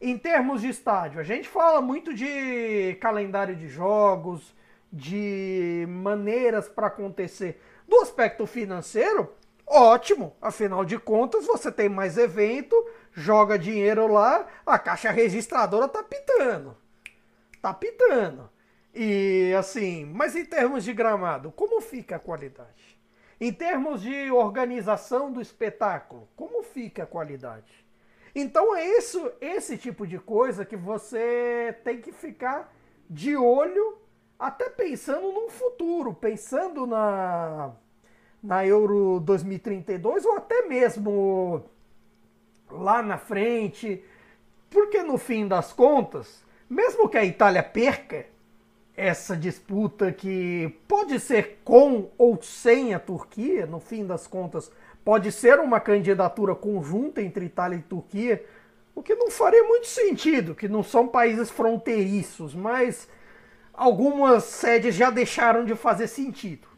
[0.00, 4.52] em termos de estádio, a gente fala muito de calendário de jogos,
[4.92, 7.62] de maneiras para acontecer.
[7.86, 9.32] Do aspecto financeiro,
[9.64, 12.74] ótimo, afinal de contas você tem mais evento,
[13.12, 16.76] joga dinheiro lá, a caixa registradora tá pitando
[17.60, 18.48] tá pitando.
[18.94, 22.98] E assim, mas em termos de gramado, como fica a qualidade?
[23.40, 27.86] Em termos de organização do espetáculo, como fica a qualidade?
[28.34, 32.72] Então é isso, esse tipo de coisa que você tem que ficar
[33.08, 33.98] de olho,
[34.38, 37.72] até pensando no futuro, pensando na,
[38.42, 41.64] na Euro 2032 ou até mesmo
[42.70, 44.02] lá na frente,
[44.68, 48.26] porque no fim das contas, mesmo que a Itália perca
[48.96, 54.70] essa disputa que pode ser com ou sem a Turquia, no fim das contas,
[55.04, 58.44] pode ser uma candidatura conjunta entre Itália e Turquia,
[58.94, 63.08] o que não faria muito sentido, que não são países fronteiriços, mas
[63.72, 66.68] algumas sedes já deixaram de fazer sentido.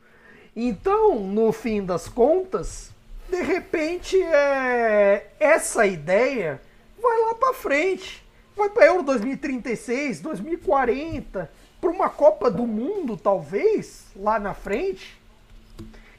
[0.55, 2.93] Então, no fim das contas,
[3.32, 5.28] de repente, é...
[5.40, 6.60] essa ideia
[7.02, 8.22] vai lá para frente.
[8.54, 15.18] Vai para Euro 2036, 2040, para uma Copa do Mundo, talvez, lá na frente.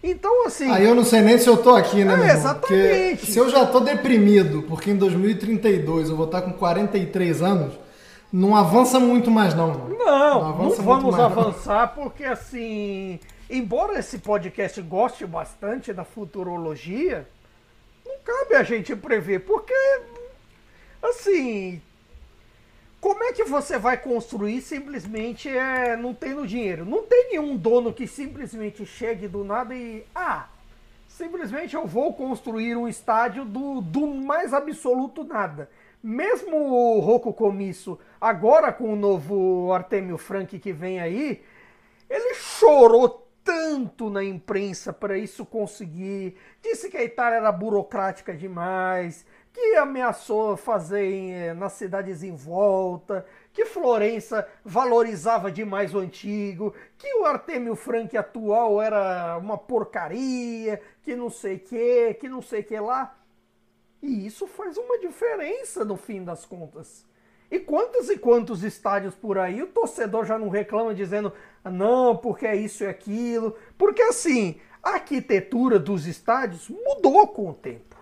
[0.03, 0.70] Então, assim.
[0.70, 2.36] Aí eu não sei nem se eu tô aqui, né, é, meu irmão?
[2.36, 3.18] Exatamente.
[3.18, 7.76] Porque se eu já tô deprimido, porque em 2032 eu vou estar com 43 anos,
[8.32, 9.68] não avança muito mais, não.
[9.68, 12.03] Não, não, não vamos avançar, não.
[12.03, 13.20] porque assim.
[13.56, 17.30] Embora esse podcast goste bastante da futurologia,
[18.04, 19.76] não cabe a gente prever, porque.
[21.04, 21.80] Assim,
[22.99, 26.84] como é que você vai construir simplesmente é, não tendo dinheiro?
[26.84, 30.04] Não tem nenhum dono que simplesmente chegue do nada e.
[30.16, 30.47] Ah,
[31.08, 35.70] simplesmente eu vou construir um estádio do, do mais absoluto nada.
[36.01, 41.43] Mesmo o Rocco Comisso, agora com o novo Artemio Frank que vem aí,
[42.10, 46.38] ele chorou tanto na imprensa para isso conseguir.
[46.62, 52.36] Disse que a Itália era burocrática demais, que ameaçou fazer em, eh, nas cidades em
[52.36, 60.82] volta, que Florença valorizava demais o antigo, que o Artemio Frank atual era uma porcaria,
[61.04, 63.16] que não sei que, que não sei que lá.
[64.02, 67.06] E isso faz uma diferença no fim das contas.
[67.52, 71.32] E quantos e quantos estádios por aí o torcedor já não reclama dizendo
[71.70, 73.55] não, porque é isso e aquilo.
[73.78, 77.93] Porque assim, a arquitetura dos estádios mudou com o tempo.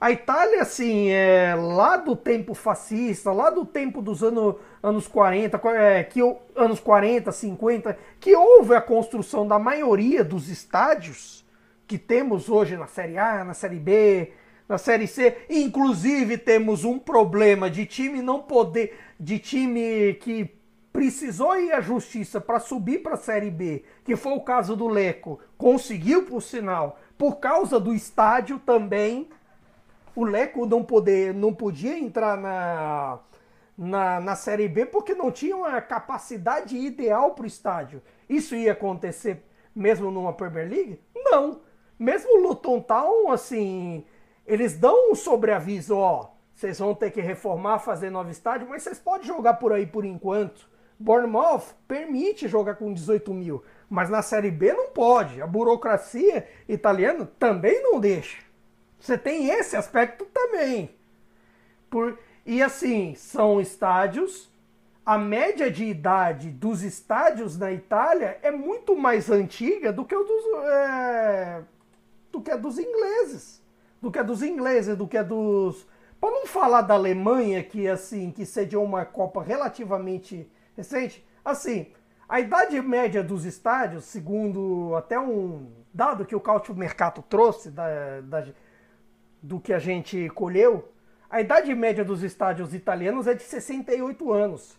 [0.00, 5.60] A Itália, assim, é lá do tempo fascista, lá do tempo dos anos, anos 40,
[5.70, 6.20] é, que,
[6.54, 11.44] anos 40, 50, que houve a construção da maioria dos estádios
[11.84, 14.32] que temos hoje na Série A, na Série B,
[14.68, 15.36] na Série C.
[15.50, 20.57] Inclusive temos um problema de time não poder, de time que
[20.92, 24.88] precisou ir à justiça para subir para a Série B, que foi o caso do
[24.88, 29.28] Leco, conseguiu por sinal, por causa do estádio também
[30.18, 33.20] o Leco não, poder, não podia entrar na,
[33.76, 38.02] na, na Série B porque não tinha uma capacidade ideal para o estádio.
[38.28, 41.00] Isso ia acontecer mesmo numa Premier League?
[41.14, 41.60] Não.
[41.96, 44.04] Mesmo o Luton Town, assim,
[44.44, 48.98] eles dão um sobreaviso, ó, vocês vão ter que reformar, fazer novo estádio, mas vocês
[48.98, 50.68] podem jogar por aí por enquanto.
[50.98, 55.40] Bournemouth permite jogar com 18 mil, mas na Série B não pode.
[55.40, 58.38] A burocracia italiana também não deixa.
[58.98, 60.90] Você tem esse aspecto também.
[61.88, 64.50] Por, e assim, são estádios.
[65.06, 70.24] A média de idade dos estádios na Itália é muito mais antiga do que o
[70.24, 71.62] dos, é,
[72.30, 73.62] do que a dos ingleses.
[74.02, 75.86] Do que a dos ingleses, do que a dos.
[76.20, 81.88] Para não falar da Alemanha, que assim, que sediou uma Copa relativamente recente, assim,
[82.28, 88.20] a idade média dos estádios, segundo até um dado que o Cautio Mercato trouxe da,
[88.20, 88.46] da
[89.42, 90.92] do que a gente colheu,
[91.28, 94.78] a idade média dos estádios italianos é de 68 anos.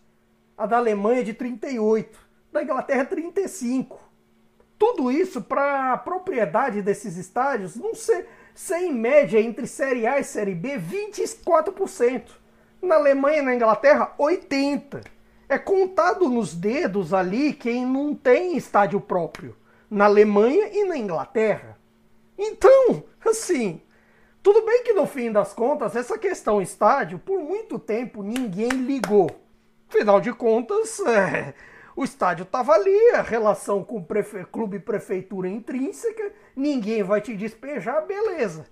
[0.57, 2.17] A da Alemanha é de 38.
[2.51, 3.99] Da Inglaterra, 35.
[4.77, 10.19] Tudo isso para a propriedade desses estádios não ser, ser em média entre Série A
[10.19, 12.23] e Série B 24%.
[12.81, 15.18] Na Alemanha e na Inglaterra, 80%.
[15.49, 19.57] É contado nos dedos ali quem não tem estádio próprio.
[19.89, 21.75] Na Alemanha e na Inglaterra.
[22.37, 23.81] Então, assim,
[24.43, 29.29] tudo bem que no fim das contas, essa questão estádio, por muito tempo ninguém ligou.
[29.89, 31.55] Afinal de contas, é,
[31.95, 34.45] o estádio estava ali, a relação com prefe...
[34.45, 38.67] clube-prefeitura intrínseca, ninguém vai te despejar, beleza.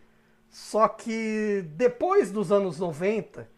[0.48, 3.50] Só que depois dos anos 90,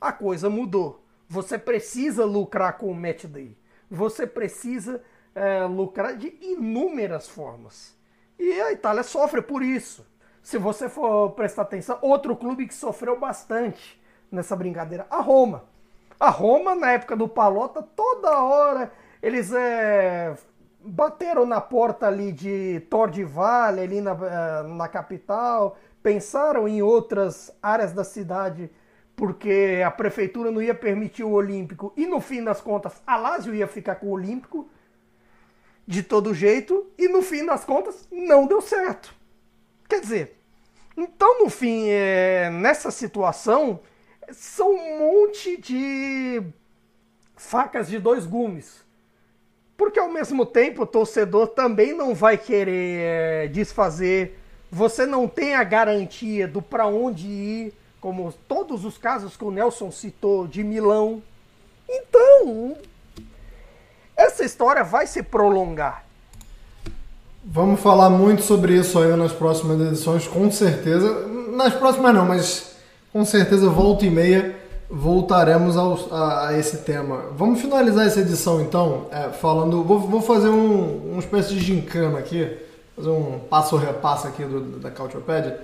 [0.00, 1.04] a coisa mudou.
[1.30, 3.56] Você precisa lucrar com o match day.
[3.88, 5.00] Você precisa
[5.34, 7.96] é, lucrar de inúmeras formas.
[8.36, 10.04] E a Itália sofre por isso
[10.42, 14.00] se você for prestar atenção, outro clube que sofreu bastante
[14.32, 15.64] nessa brincadeira, a Roma.
[16.18, 20.34] A Roma, na época do Palota, toda hora Eles é,
[20.82, 22.82] bateram na porta ali de
[23.26, 28.70] Vale, ali na, é, na capital, pensaram em outras áreas da cidade
[29.20, 33.54] porque a prefeitura não ia permitir o Olímpico e no fim das contas a Lazio
[33.54, 34.66] ia ficar com o Olímpico
[35.86, 39.14] de todo jeito e no fim das contas não deu certo.
[39.86, 40.38] Quer dizer,
[40.96, 43.80] então no fim, é, nessa situação,
[44.32, 46.42] são um monte de
[47.36, 48.82] facas de dois gumes.
[49.76, 54.38] Porque ao mesmo tempo o torcedor também não vai querer é, desfazer,
[54.70, 59.50] você não tem a garantia do para onde ir, como todos os casos que o
[59.50, 61.22] Nelson citou de Milão.
[61.88, 62.76] Então,
[64.16, 66.04] essa história vai se prolongar.
[67.44, 71.26] Vamos falar muito sobre isso ainda nas próximas edições, com certeza.
[71.52, 72.76] Nas próximas não, mas
[73.12, 77.26] com certeza volta e meia voltaremos ao, a, a, esse tema.
[77.36, 79.84] Vamos finalizar essa edição então, é, falando.
[79.84, 82.58] Vou, vou fazer um, uma espécie de gincana aqui,
[82.96, 85.60] fazer um passo repasso aqui do, da Cautiopédia.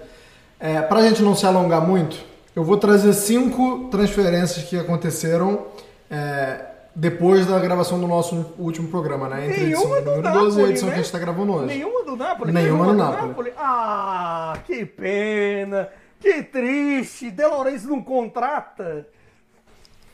[0.59, 2.16] É, Para a gente não se alongar muito,
[2.54, 5.66] eu vou trazer cinco transferências que aconteceram
[6.11, 9.46] é, depois da gravação do nosso último programa, né?
[9.46, 10.94] Entre Nenhuma edição número 12 e a edição né?
[10.94, 11.66] que a gente está gravando hoje.
[11.66, 12.52] Nenhuma do Napoli?
[12.52, 13.28] Nenhuma, Nenhuma do, Napoli.
[13.28, 13.52] Napoli.
[13.59, 15.90] Ah, que pena!
[16.18, 17.30] Que triste!
[17.30, 19.07] De Laurence não contrata!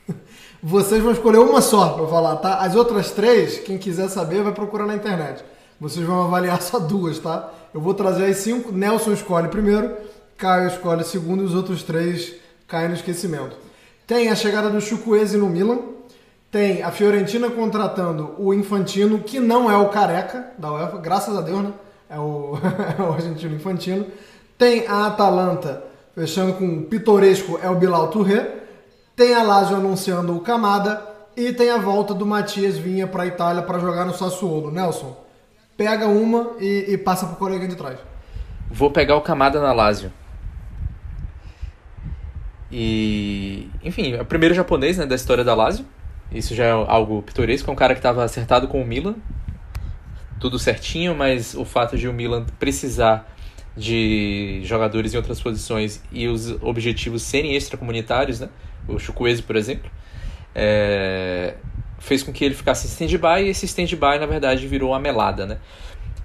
[0.61, 2.57] Vocês vão escolher uma só para falar, tá?
[2.57, 5.43] As outras três, quem quiser saber, vai procurar na internet.
[5.79, 7.49] Vocês vão avaliar só duas, tá?
[7.73, 8.73] Eu vou trazer as cinco.
[8.73, 9.95] Nelson escolhe primeiro,
[10.43, 12.33] Caio escolhe segundo e os outros três
[12.67, 13.55] caem no esquecimento.
[14.05, 15.79] Tem a chegada do Chukwueze no Milan,
[16.51, 21.39] tem a Fiorentina contratando o Infantino, que não é o careca da UEFA, graças a
[21.39, 21.71] Deus, né?
[22.09, 22.57] É o,
[22.99, 24.05] é o argentino Infantino.
[24.57, 25.81] Tem a Atalanta
[26.13, 28.65] fechando com o pitoresco é o Bilal Touré.
[29.15, 31.01] Tem a Lazio anunciando o Camada.
[31.37, 34.69] E tem a volta do Matias Vinha para a Itália para jogar no Sassuolo.
[34.69, 35.15] Nelson,
[35.77, 37.97] pega uma e, e passa para o colega de trás.
[38.69, 40.11] Vou pegar o Camada na Lazio.
[42.75, 45.85] E, enfim, é o primeiro japonês né, da história da Lazio.
[46.31, 47.69] Isso já é algo pitoresco.
[47.69, 49.13] É um cara que estava acertado com o Milan.
[50.39, 53.31] Tudo certinho, mas o fato de o Milan precisar
[53.77, 58.49] de jogadores em outras posições e os objetivos serem extracomunitários, né?
[58.87, 59.89] O Chukwueze, por exemplo,
[60.55, 61.53] é...
[61.99, 65.45] fez com que ele ficasse em stand-by e esse stand-by, na verdade, virou uma melada,
[65.45, 65.59] né?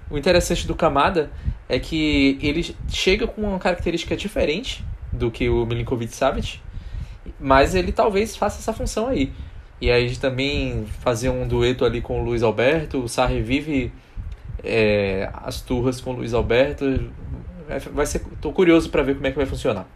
[0.09, 1.29] O interessante do Kamada
[1.67, 6.59] é que ele chega com uma característica diferente do que o Milinkovic Savic,
[7.39, 9.31] mas ele talvez faça essa função aí.
[9.81, 13.93] E aí também fazer um dueto ali com o Luiz Alberto, o Sarri vive
[14.63, 17.11] é, as turras com o Luiz Alberto.
[17.93, 19.87] Vai ser, tô curioso para ver como é que vai funcionar.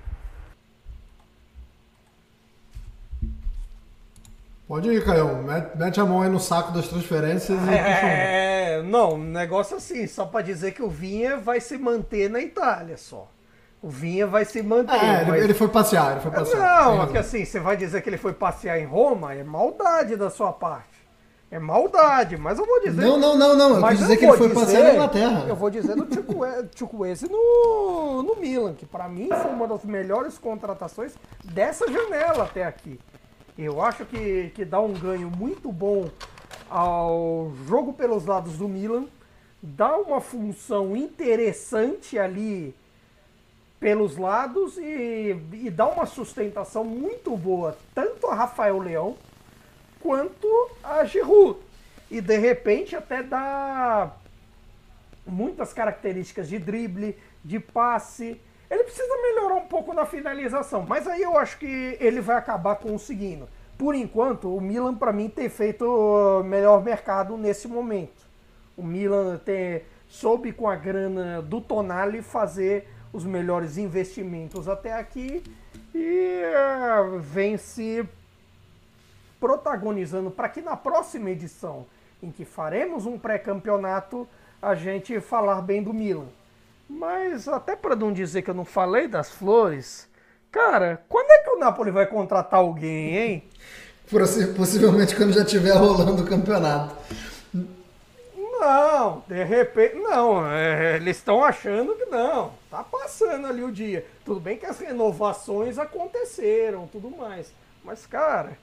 [4.68, 5.43] Pode ir, Caio.
[5.76, 10.45] Mete a mão aí no saco das transferências e É, não, negócio assim, só para
[10.45, 13.30] dizer que o Vinha vai se manter na Itália só.
[13.84, 14.95] O Vinha vai se manter.
[14.95, 15.43] É, mas...
[15.43, 16.86] ele foi passear, ele foi passear.
[16.86, 20.15] Não, é que assim, você vai dizer que ele foi passear em Roma, é maldade
[20.15, 20.93] da sua parte.
[21.51, 23.01] É maldade, mas eu vou dizer.
[23.01, 23.75] Não, não, não, não.
[23.75, 25.45] Eu quis dizer que ele foi dizer, passear na Inglaterra.
[25.49, 26.07] Eu vou dizer do
[26.73, 31.13] Chukwueze no, no Milan, que para mim foi uma das melhores contratações
[31.43, 32.97] dessa janela até aqui.
[33.57, 36.09] Eu acho que, que dá um ganho muito bom
[36.69, 39.05] ao jogo pelos lados do Milan,
[39.61, 42.73] dá uma função interessante ali
[43.84, 49.17] pelos lados e, e dá uma sustentação muito boa tanto a Rafael Leão
[49.99, 50.47] quanto
[50.81, 51.59] a Giroud.
[52.09, 54.09] E de repente até dá
[55.27, 58.39] muitas características de drible, de passe.
[58.71, 62.77] Ele precisa melhorar um pouco na finalização, mas aí eu acho que ele vai acabar
[62.77, 63.49] conseguindo.
[63.77, 68.23] Por enquanto, o Milan para mim tem feito o melhor mercado nesse momento.
[68.77, 75.43] O Milan tem, soube com a grana do Tonali fazer os melhores investimentos até aqui
[75.93, 78.03] e uh, vem se
[79.39, 81.86] protagonizando para que na próxima edição,
[82.22, 84.28] em que faremos um pré-campeonato,
[84.61, 86.28] a gente falar bem do Milan.
[86.89, 90.07] Mas até para não dizer que eu não falei das flores,
[90.51, 93.43] cara, quando é que o Napoli vai contratar alguém, hein?
[94.55, 96.95] Possivelmente quando já estiver rolando o campeonato.
[98.64, 104.05] Não, de repente, não, é, eles estão achando que não, tá passando ali o dia.
[104.24, 107.51] Tudo bem que as renovações aconteceram, tudo mais,
[107.84, 108.57] mas cara,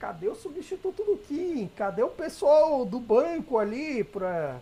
[0.00, 1.70] cadê o substituto do Kim?
[1.76, 4.56] Cadê o pessoal do banco ali pra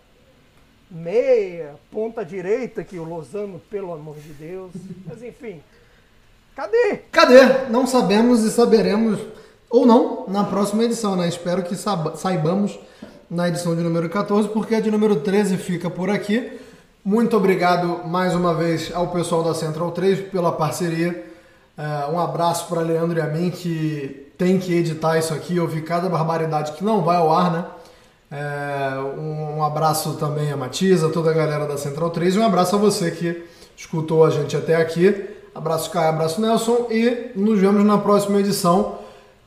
[0.89, 4.73] meia, ponta direita, que o Lozano, pelo amor de Deus,
[5.07, 5.63] mas enfim,
[6.53, 6.97] cadê?
[7.09, 7.69] Cadê?
[7.69, 9.21] Não sabemos e saberemos,
[9.69, 11.29] ou não, na próxima edição, né?
[11.29, 12.77] Espero que saibamos
[13.31, 16.51] na edição de número 14, porque a de número 13 fica por aqui.
[17.03, 21.25] Muito obrigado mais uma vez ao pessoal da Central 3 pela parceria.
[21.77, 25.81] Uh, um abraço para Leandro e a mim que tem que editar isso aqui, ouvir
[25.85, 27.65] cada barbaridade que não vai ao ar, né?
[28.33, 32.75] É, um abraço também a Matiza, toda a galera da Central 3 e um abraço
[32.75, 33.43] a você que
[33.75, 35.27] escutou a gente até aqui.
[35.53, 38.99] Abraço Caio, abraço Nelson e nos vemos na próxima edição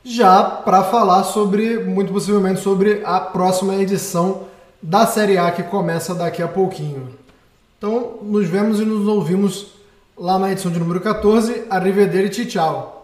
[0.05, 4.43] já para falar sobre, muito possivelmente, sobre a próxima edição
[4.79, 7.09] da Série A que começa daqui a pouquinho.
[7.77, 9.73] Então, nos vemos e nos ouvimos
[10.15, 11.63] lá na edição de número 14.
[11.71, 12.94] Arrivederci, tchau!